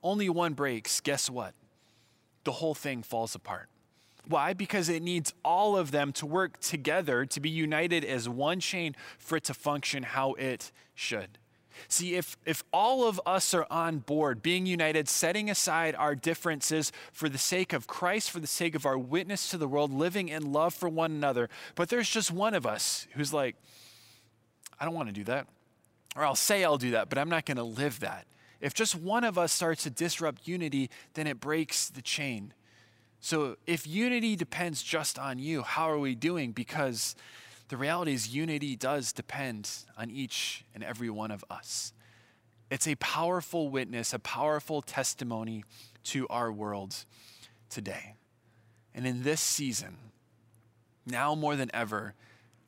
only 0.03 0.29
one 0.29 0.53
breaks, 0.53 0.99
guess 1.01 1.29
what? 1.29 1.53
The 2.43 2.53
whole 2.53 2.73
thing 2.73 3.03
falls 3.03 3.35
apart. 3.35 3.67
Why? 4.27 4.53
Because 4.53 4.89
it 4.89 5.01
needs 5.01 5.33
all 5.43 5.77
of 5.77 5.91
them 5.91 6.11
to 6.13 6.25
work 6.25 6.59
together 6.59 7.25
to 7.25 7.39
be 7.39 7.49
united 7.49 8.05
as 8.05 8.29
one 8.29 8.59
chain 8.59 8.95
for 9.17 9.37
it 9.37 9.43
to 9.45 9.53
function 9.53 10.03
how 10.03 10.33
it 10.33 10.71
should. 10.93 11.37
See, 11.87 12.15
if, 12.15 12.37
if 12.45 12.63
all 12.71 13.07
of 13.07 13.19
us 13.25 13.53
are 13.53 13.65
on 13.71 13.99
board, 13.99 14.41
being 14.41 14.65
united, 14.65 15.07
setting 15.07 15.49
aside 15.49 15.95
our 15.95 16.15
differences 16.15 16.91
for 17.11 17.29
the 17.29 17.37
sake 17.37 17.73
of 17.73 17.87
Christ, 17.87 18.29
for 18.29 18.39
the 18.39 18.47
sake 18.47 18.75
of 18.75 18.85
our 18.85 18.97
witness 18.97 19.49
to 19.49 19.57
the 19.57 19.67
world, 19.67 19.91
living 19.91 20.29
in 20.29 20.51
love 20.51 20.73
for 20.73 20.89
one 20.89 21.11
another, 21.11 21.49
but 21.75 21.89
there's 21.89 22.09
just 22.09 22.31
one 22.31 22.53
of 22.53 22.65
us 22.65 23.07
who's 23.13 23.33
like, 23.33 23.55
I 24.81 24.85
don't 24.85 24.95
want 24.95 25.09
to 25.09 25.13
do 25.13 25.23
that. 25.25 25.47
Or 26.15 26.25
I'll 26.25 26.35
say 26.35 26.63
I'll 26.63 26.79
do 26.79 26.91
that, 26.91 27.07
but 27.07 27.19
I'm 27.19 27.29
not 27.29 27.45
going 27.45 27.57
to 27.57 27.63
live 27.63 27.99
that. 27.99 28.25
If 28.59 28.73
just 28.73 28.95
one 28.95 29.23
of 29.23 29.37
us 29.37 29.53
starts 29.53 29.83
to 29.83 29.91
disrupt 29.91 30.47
unity, 30.47 30.89
then 31.13 31.27
it 31.27 31.39
breaks 31.39 31.89
the 31.89 32.01
chain. 32.01 32.53
So 33.19 33.57
if 33.67 33.85
unity 33.85 34.35
depends 34.35 34.81
just 34.81 35.19
on 35.19 35.37
you, 35.37 35.61
how 35.61 35.89
are 35.89 35.99
we 35.99 36.15
doing? 36.15 36.51
Because 36.51 37.15
the 37.69 37.77
reality 37.77 38.13
is, 38.13 38.33
unity 38.33 38.75
does 38.75 39.13
depend 39.13 39.69
on 39.97 40.09
each 40.09 40.65
and 40.73 40.83
every 40.83 41.09
one 41.09 41.31
of 41.31 41.45
us. 41.49 41.93
It's 42.71 42.87
a 42.87 42.95
powerful 42.95 43.69
witness, 43.69 44.13
a 44.13 44.19
powerful 44.19 44.81
testimony 44.81 45.63
to 46.05 46.27
our 46.29 46.51
world 46.51 46.95
today. 47.69 48.15
And 48.95 49.05
in 49.05 49.23
this 49.23 49.41
season, 49.41 49.97
now 51.05 51.35
more 51.35 51.55
than 51.55 51.69
ever, 51.73 52.15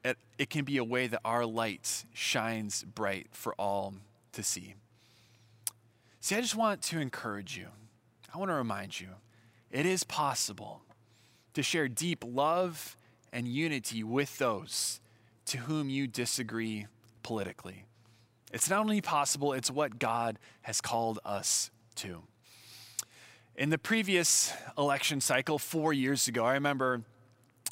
it, 0.04 0.18
it 0.38 0.50
can 0.50 0.66
be 0.66 0.78
a 0.78 0.84
way 0.84 1.08
that 1.08 1.22
our 1.24 1.46
light 1.46 2.06
shines 2.14 2.84
bright 2.84 3.28
for 3.32 3.54
all 3.56 3.96
to 4.34 4.44
see. 4.44 4.76
See, 6.20 6.36
I 6.36 6.42
just 6.42 6.56
want 6.56 6.82
to 6.84 7.00
encourage 7.00 7.58
you. 7.58 7.68
I 8.34 8.38
want 8.38 8.50
to 8.50 8.56
remind 8.56 9.00
you 9.00 9.10
it 9.72 9.86
is 9.86 10.04
possible 10.04 10.82
to 11.54 11.64
share 11.64 11.88
deep 11.88 12.24
love 12.26 12.98
and 13.32 13.48
unity 13.48 14.04
with 14.04 14.38
those 14.38 15.00
to 15.46 15.58
whom 15.58 15.90
you 15.90 16.08
disagree 16.08 16.88
politically. 17.24 17.86
It's 18.52 18.70
not 18.70 18.80
only 18.80 19.02
possible, 19.02 19.54
it's 19.54 19.72
what 19.72 20.00
God 20.00 20.38
has 20.62 20.80
called 20.80 21.20
us 21.26 21.72
to. 21.96 22.22
In 23.56 23.70
the 23.70 23.78
previous 23.78 24.54
election 24.78 25.22
cycle, 25.22 25.60
four 25.60 25.94
years 25.94 26.28
ago, 26.28 26.46
I 26.46 26.54
remember 26.54 27.04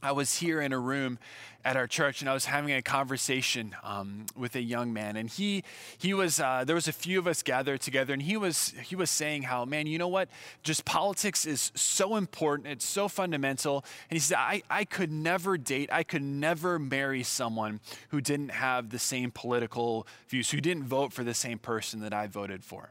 I 0.03 0.13
was 0.13 0.35
here 0.35 0.61
in 0.61 0.73
a 0.73 0.79
room 0.79 1.19
at 1.63 1.77
our 1.77 1.85
church 1.85 2.21
and 2.21 2.29
I 2.29 2.33
was 2.33 2.45
having 2.45 2.71
a 2.71 2.81
conversation 2.81 3.75
um, 3.83 4.25
with 4.35 4.55
a 4.55 4.61
young 4.61 4.93
man 4.93 5.15
and 5.15 5.29
he 5.29 5.63
he 5.97 6.11
was 6.13 6.39
uh, 6.39 6.63
there 6.65 6.73
was 6.73 6.87
a 6.87 6.93
few 6.93 7.19
of 7.19 7.27
us 7.27 7.43
gathered 7.43 7.81
together 7.81 8.13
and 8.13 8.21
he 8.21 8.35
was 8.35 8.73
he 8.83 8.95
was 8.95 9.11
saying 9.11 9.43
how 9.43 9.63
man 9.65 9.85
you 9.85 9.99
know 9.99 10.07
what? 10.07 10.27
Just 10.63 10.85
politics 10.85 11.45
is 11.45 11.71
so 11.75 12.15
important 12.15 12.67
it's 12.67 12.85
so 12.85 13.07
fundamental 13.07 13.85
and 14.09 14.15
he 14.15 14.19
said 14.19 14.37
I, 14.39 14.63
I 14.71 14.85
could 14.85 15.11
never 15.11 15.55
date 15.55 15.89
I 15.91 16.01
could 16.01 16.23
never 16.23 16.79
marry 16.79 17.21
someone 17.21 17.79
who 18.09 18.21
didn't 18.21 18.49
have 18.49 18.89
the 18.89 18.99
same 18.99 19.29
political 19.29 20.07
views 20.29 20.49
who 20.49 20.61
didn't 20.61 20.85
vote 20.85 21.13
for 21.13 21.23
the 21.23 21.35
same 21.35 21.59
person 21.59 21.99
that 21.99 22.13
I 22.13 22.25
voted 22.25 22.63
for. 22.63 22.89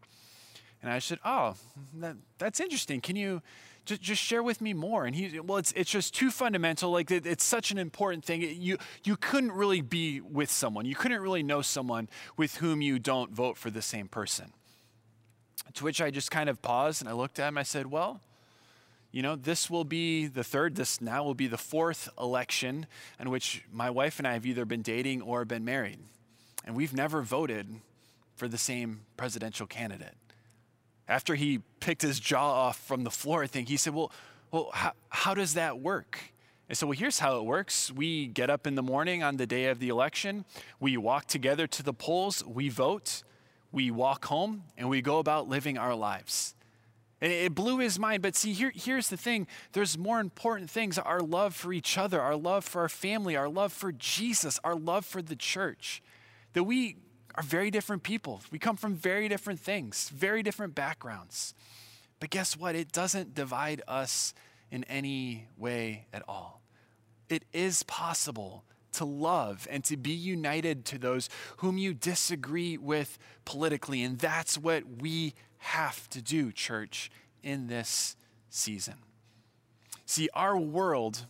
And 0.81 0.93
I 0.93 1.01
said 1.01 1.19
oh 1.25 1.55
that, 1.95 2.15
that's 2.39 2.61
interesting. 2.61 3.01
Can 3.01 3.17
you 3.17 3.43
just, 3.85 4.01
just 4.01 4.23
share 4.23 4.43
with 4.43 4.61
me 4.61 4.73
more. 4.73 5.05
And 5.05 5.15
he, 5.15 5.41
well, 5.41 5.59
it's, 5.59 5.73
it's 5.73 5.91
just 5.91 6.15
too 6.15 6.31
fundamental. 6.31 6.91
Like 6.91 7.11
it, 7.11 7.27
it's 7.27 7.45
such 7.45 7.71
an 7.71 7.79
important 7.79 8.25
thing. 8.25 8.43
You, 8.43 8.79
you 9.05 9.17
couldn't 9.17 9.53
really 9.53 9.81
be 9.81 10.21
with 10.21 10.51
someone. 10.51 10.87
You 10.87 10.95
couldn't 10.95 11.21
really 11.21 11.43
know 11.43 11.63
someone 11.63 12.09
with 12.37 12.57
whom 12.57 12.83
you 12.83 12.99
don't 12.99 13.33
vote 13.33 13.57
for 13.57 13.71
the 13.71 13.83
same 13.83 14.09
person. 14.09 14.53
To 15.75 15.85
which 15.85 16.01
I 16.01 16.11
just 16.11 16.31
kind 16.31 16.49
of 16.49 16.63
paused 16.63 17.03
and 17.03 17.09
I 17.09 17.13
looked 17.13 17.39
at 17.39 17.49
him. 17.49 17.59
I 17.59 17.63
said, 17.63 17.87
well, 17.87 18.21
you 19.13 19.23
know, 19.23 19.35
this 19.35 19.69
will 19.69 19.85
be 19.85 20.27
the 20.27 20.45
third, 20.45 20.77
this 20.77 21.01
now 21.01 21.25
will 21.25 21.35
be 21.35 21.49
the 21.49 21.59
fourth 21.59 22.09
election 22.19 22.87
in 23.19 23.31
which 23.31 23.65
my 23.73 23.91
wife 23.91 24.19
and 24.19 24.27
I 24.27 24.35
have 24.35 24.47
either 24.47 24.65
been 24.65 24.83
dating 24.83 25.23
or 25.23 25.45
been 25.45 25.65
married. 25.65 25.99
And 26.65 26.77
we've 26.77 26.95
never 26.95 27.23
voted 27.23 27.69
for 28.37 28.47
the 28.47 28.59
same 28.59 29.03
presidential 29.17 29.67
candidate 29.67 30.15
after 31.11 31.35
he 31.35 31.59
picked 31.81 32.03
his 32.03 32.21
jaw 32.21 32.69
off 32.69 32.79
from 32.79 33.05
the 33.05 33.11
floor, 33.11 33.43
I 33.43 33.49
think 33.49 33.69
he 33.69 33.77
said, 33.77 33.95
Well, 33.95 34.13
well 34.51 34.71
how, 34.73 34.93
how 35.09 35.35
does 35.35 35.55
that 35.55 35.81
work? 35.81 36.19
And 36.69 36.79
so, 36.79 36.87
well, 36.87 36.97
here's 36.97 37.19
how 37.19 37.37
it 37.39 37.45
works. 37.45 37.91
We 37.91 38.29
get 38.29 38.49
up 38.49 38.65
in 38.65 38.77
the 38.77 38.83
morning 38.83 39.25
on 39.25 39.37
the 39.37 39.47
day 39.47 39.67
of 39.67 39.81
the 39.81 39.89
election, 39.89 40.45
we 40.79 40.97
walk 40.97 41.27
together 41.27 41.67
to 41.67 41.83
the 41.83 41.93
polls, 41.93 42.45
we 42.47 42.69
vote, 42.69 43.25
we 43.73 43.91
walk 43.91 44.27
home, 44.27 44.63
and 44.79 44.89
we 44.89 45.03
go 45.03 45.19
about 45.19 45.49
living 45.49 45.77
our 45.77 45.97
lives. 45.97 46.55
And 47.21 47.33
it 47.33 47.55
blew 47.55 47.79
his 47.79 47.99
mind. 47.99 48.23
But 48.23 48.35
see, 48.35 48.53
here, 48.53 48.73
here's 48.75 49.09
the 49.09 49.17
thing 49.17 49.49
there's 49.73 49.99
more 49.99 50.21
important 50.21 50.71
things 50.71 50.97
our 50.97 51.21
love 51.21 51.55
for 51.57 51.73
each 51.73 51.99
other, 51.99 52.21
our 52.21 52.37
love 52.37 52.65
for 52.65 52.83
our 52.83 52.89
family, 52.89 53.37
our 53.37 53.49
love 53.49 53.73
for 53.73 53.93
Jesus, 53.93 54.61
our 54.63 54.77
love 54.77 55.05
for 55.05 55.21
the 55.21 55.37
church. 55.37 56.03
That 56.53 56.65
we 56.65 56.97
are 57.35 57.43
very 57.43 57.71
different 57.71 58.03
people. 58.03 58.43
We 58.51 58.59
come 58.59 58.77
from 58.77 58.95
very 58.95 59.29
different 59.29 59.61
things, 59.61 60.09
very 60.09 60.43
different 60.43 60.75
backgrounds. 60.75 61.55
But 62.19 62.31
guess 62.31 62.57
what? 62.57 62.75
It 62.75 62.93
doesn't 62.93 63.35
divide 63.35 63.83
us 63.89 64.35
in 64.71 64.85
any 64.85 65.47
way 65.57 66.07
at 66.13 66.23
all. 66.29 66.61
It 67.29 67.45
is 67.53 67.83
possible 67.85 68.65
to 68.93 69.05
love 69.05 69.67
and 69.71 69.85
to 69.85 69.97
be 69.97 70.11
united 70.11 70.85
to 70.87 70.99
those 70.99 71.29
whom 71.59 71.79
you 71.79 71.95
disagree 71.95 72.77
with 72.77 73.19
politically. 73.45 74.03
And 74.03 74.19
that's 74.19 74.59
what 74.59 74.85
we 74.99 75.35
have 75.59 76.09
to 76.11 76.21
do, 76.21 76.53
church, 76.53 77.11
in 77.43 77.69
this 77.69 78.17
season. 78.49 78.95
See, 80.07 80.29
our 80.35 80.59
world 80.59 81.27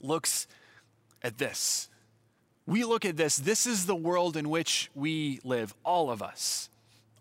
looks 0.00 0.46
at 1.22 1.38
this. 1.38 1.88
We 2.68 2.84
look 2.84 3.06
at 3.06 3.16
this. 3.16 3.38
This 3.38 3.66
is 3.66 3.86
the 3.86 3.96
world 3.96 4.36
in 4.36 4.50
which 4.50 4.90
we 4.94 5.40
live, 5.42 5.74
all 5.86 6.10
of 6.10 6.20
us. 6.20 6.68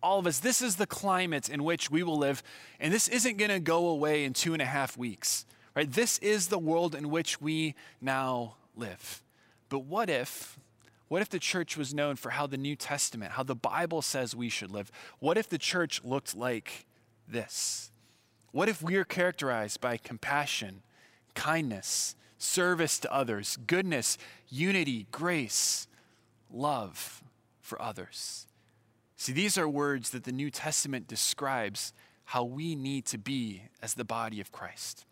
All 0.03 0.19
of 0.19 0.27
us. 0.27 0.39
This 0.39 0.61
is 0.61 0.75
the 0.75 0.85
climate 0.85 1.47
in 1.47 1.63
which 1.63 1.89
we 1.89 2.03
will 2.03 2.17
live. 2.17 2.43
And 2.81 2.93
this 2.93 3.07
isn't 3.07 3.37
going 3.37 3.51
to 3.51 3.61
go 3.61 3.87
away 3.87 4.25
in 4.25 4.33
two 4.33 4.51
and 4.51 4.61
a 4.61 4.65
half 4.65 4.97
weeks, 4.97 5.45
right? 5.73 5.89
This 5.89 6.17
is 6.17 6.49
the 6.49 6.59
world 6.59 6.93
in 6.93 7.09
which 7.09 7.39
we 7.39 7.75
now 8.01 8.55
live. 8.75 9.23
But 9.69 9.85
what 9.85 10.09
if, 10.09 10.59
what 11.07 11.21
if 11.21 11.29
the 11.29 11.39
church 11.39 11.77
was 11.77 11.93
known 11.93 12.17
for 12.17 12.31
how 12.31 12.45
the 12.45 12.57
New 12.57 12.75
Testament, 12.75 13.31
how 13.31 13.43
the 13.43 13.55
Bible 13.55 14.01
says 14.01 14.35
we 14.35 14.49
should 14.49 14.69
live? 14.69 14.91
What 15.19 15.37
if 15.37 15.47
the 15.47 15.57
church 15.57 16.03
looked 16.03 16.35
like 16.35 16.85
this? 17.25 17.89
What 18.51 18.67
if 18.67 18.81
we 18.81 18.97
are 18.97 19.05
characterized 19.05 19.79
by 19.79 19.95
compassion, 19.95 20.81
kindness, 21.35 22.17
service 22.37 22.99
to 22.99 23.13
others, 23.13 23.57
goodness, 23.67 24.17
unity, 24.49 25.07
grace, 25.11 25.87
love 26.51 27.23
for 27.61 27.81
others? 27.81 28.47
See, 29.15 29.33
these 29.33 29.57
are 29.57 29.67
words 29.67 30.11
that 30.11 30.23
the 30.23 30.31
New 30.31 30.51
Testament 30.51 31.07
describes 31.07 31.93
how 32.25 32.43
we 32.43 32.75
need 32.75 33.05
to 33.07 33.17
be 33.17 33.63
as 33.81 33.93
the 33.93 34.05
body 34.05 34.39
of 34.39 34.51
Christ. 34.51 35.05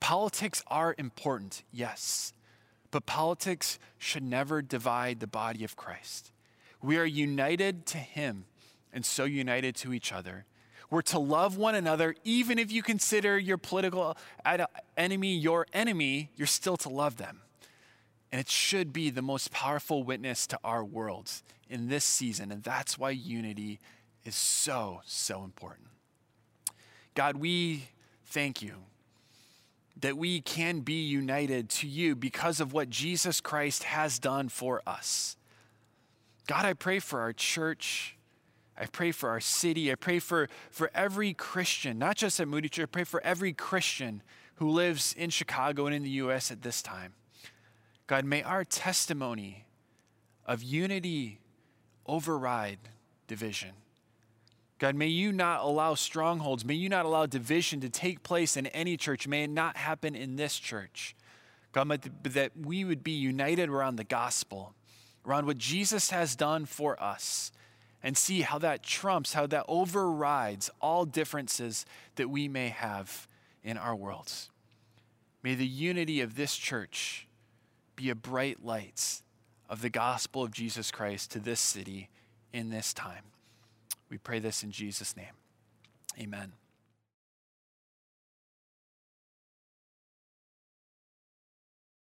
Politics 0.00 0.62
are 0.68 0.94
important, 0.96 1.62
yes. 1.70 2.32
But 2.90 3.06
politics 3.06 3.78
should 3.98 4.22
never 4.22 4.62
divide 4.62 5.20
the 5.20 5.26
body 5.26 5.64
of 5.64 5.76
Christ. 5.76 6.32
We 6.82 6.98
are 6.98 7.04
united 7.04 7.86
to 7.86 7.98
Him 7.98 8.46
and 8.92 9.04
so 9.04 9.24
united 9.24 9.74
to 9.76 9.92
each 9.92 10.12
other. 10.12 10.44
We're 10.92 11.00
to 11.00 11.18
love 11.18 11.56
one 11.56 11.74
another, 11.74 12.14
even 12.22 12.58
if 12.58 12.70
you 12.70 12.82
consider 12.82 13.38
your 13.38 13.56
political 13.56 14.14
enemy 14.94 15.34
your 15.38 15.66
enemy, 15.72 16.30
you're 16.36 16.46
still 16.46 16.76
to 16.76 16.90
love 16.90 17.16
them. 17.16 17.40
And 18.30 18.38
it 18.38 18.50
should 18.50 18.92
be 18.92 19.08
the 19.08 19.22
most 19.22 19.50
powerful 19.50 20.02
witness 20.02 20.46
to 20.48 20.58
our 20.62 20.84
world 20.84 21.32
in 21.70 21.88
this 21.88 22.04
season. 22.04 22.52
And 22.52 22.62
that's 22.62 22.98
why 22.98 23.08
unity 23.08 23.80
is 24.26 24.34
so, 24.34 25.00
so 25.06 25.44
important. 25.44 25.88
God, 27.14 27.38
we 27.38 27.84
thank 28.26 28.60
you 28.60 28.74
that 29.98 30.18
we 30.18 30.42
can 30.42 30.80
be 30.80 31.00
united 31.04 31.70
to 31.70 31.88
you 31.88 32.14
because 32.14 32.60
of 32.60 32.74
what 32.74 32.90
Jesus 32.90 33.40
Christ 33.40 33.84
has 33.84 34.18
done 34.18 34.50
for 34.50 34.82
us. 34.86 35.38
God, 36.46 36.66
I 36.66 36.74
pray 36.74 36.98
for 36.98 37.20
our 37.20 37.32
church. 37.32 38.18
I 38.78 38.86
pray 38.86 39.12
for 39.12 39.28
our 39.28 39.40
city. 39.40 39.92
I 39.92 39.94
pray 39.94 40.18
for, 40.18 40.48
for 40.70 40.90
every 40.94 41.34
Christian, 41.34 41.98
not 41.98 42.16
just 42.16 42.40
at 42.40 42.48
Moody 42.48 42.68
Church, 42.68 42.84
I 42.84 42.86
pray 42.86 43.04
for 43.04 43.22
every 43.22 43.52
Christian 43.52 44.22
who 44.56 44.70
lives 44.70 45.14
in 45.16 45.30
Chicago 45.30 45.86
and 45.86 45.94
in 45.94 46.02
the 46.02 46.10
U.S. 46.10 46.50
at 46.50 46.62
this 46.62 46.82
time. 46.82 47.14
God, 48.06 48.24
may 48.24 48.42
our 48.42 48.64
testimony 48.64 49.64
of 50.46 50.62
unity 50.62 51.38
override 52.06 52.78
division. 53.26 53.70
God, 54.78 54.96
may 54.96 55.06
you 55.06 55.32
not 55.32 55.60
allow 55.60 55.94
strongholds, 55.94 56.64
may 56.64 56.74
you 56.74 56.88
not 56.88 57.04
allow 57.04 57.26
division 57.26 57.80
to 57.82 57.88
take 57.88 58.22
place 58.22 58.56
in 58.56 58.66
any 58.68 58.96
church. 58.96 59.28
May 59.28 59.44
it 59.44 59.50
not 59.50 59.76
happen 59.76 60.16
in 60.16 60.36
this 60.36 60.58
church. 60.58 61.14
God, 61.70 61.88
that 62.24 62.52
we 62.60 62.84
would 62.84 63.04
be 63.04 63.12
united 63.12 63.70
around 63.70 63.96
the 63.96 64.04
gospel, 64.04 64.74
around 65.24 65.46
what 65.46 65.56
Jesus 65.56 66.10
has 66.10 66.34
done 66.34 66.66
for 66.66 67.00
us, 67.02 67.52
and 68.02 68.16
see 68.16 68.42
how 68.42 68.58
that 68.58 68.82
trumps, 68.82 69.32
how 69.32 69.46
that 69.46 69.64
overrides 69.68 70.70
all 70.80 71.04
differences 71.04 71.86
that 72.16 72.28
we 72.28 72.48
may 72.48 72.68
have 72.68 73.28
in 73.62 73.76
our 73.78 73.94
worlds. 73.94 74.50
May 75.42 75.54
the 75.54 75.66
unity 75.66 76.20
of 76.20 76.36
this 76.36 76.56
church 76.56 77.26
be 77.96 78.10
a 78.10 78.14
bright 78.14 78.64
light 78.64 79.22
of 79.68 79.82
the 79.82 79.90
gospel 79.90 80.42
of 80.42 80.50
Jesus 80.50 80.90
Christ 80.90 81.30
to 81.32 81.38
this 81.38 81.60
city 81.60 82.08
in 82.52 82.70
this 82.70 82.92
time. 82.92 83.24
We 84.10 84.18
pray 84.18 84.38
this 84.38 84.62
in 84.62 84.70
Jesus' 84.70 85.16
name. 85.16 85.34
Amen. 86.20 86.52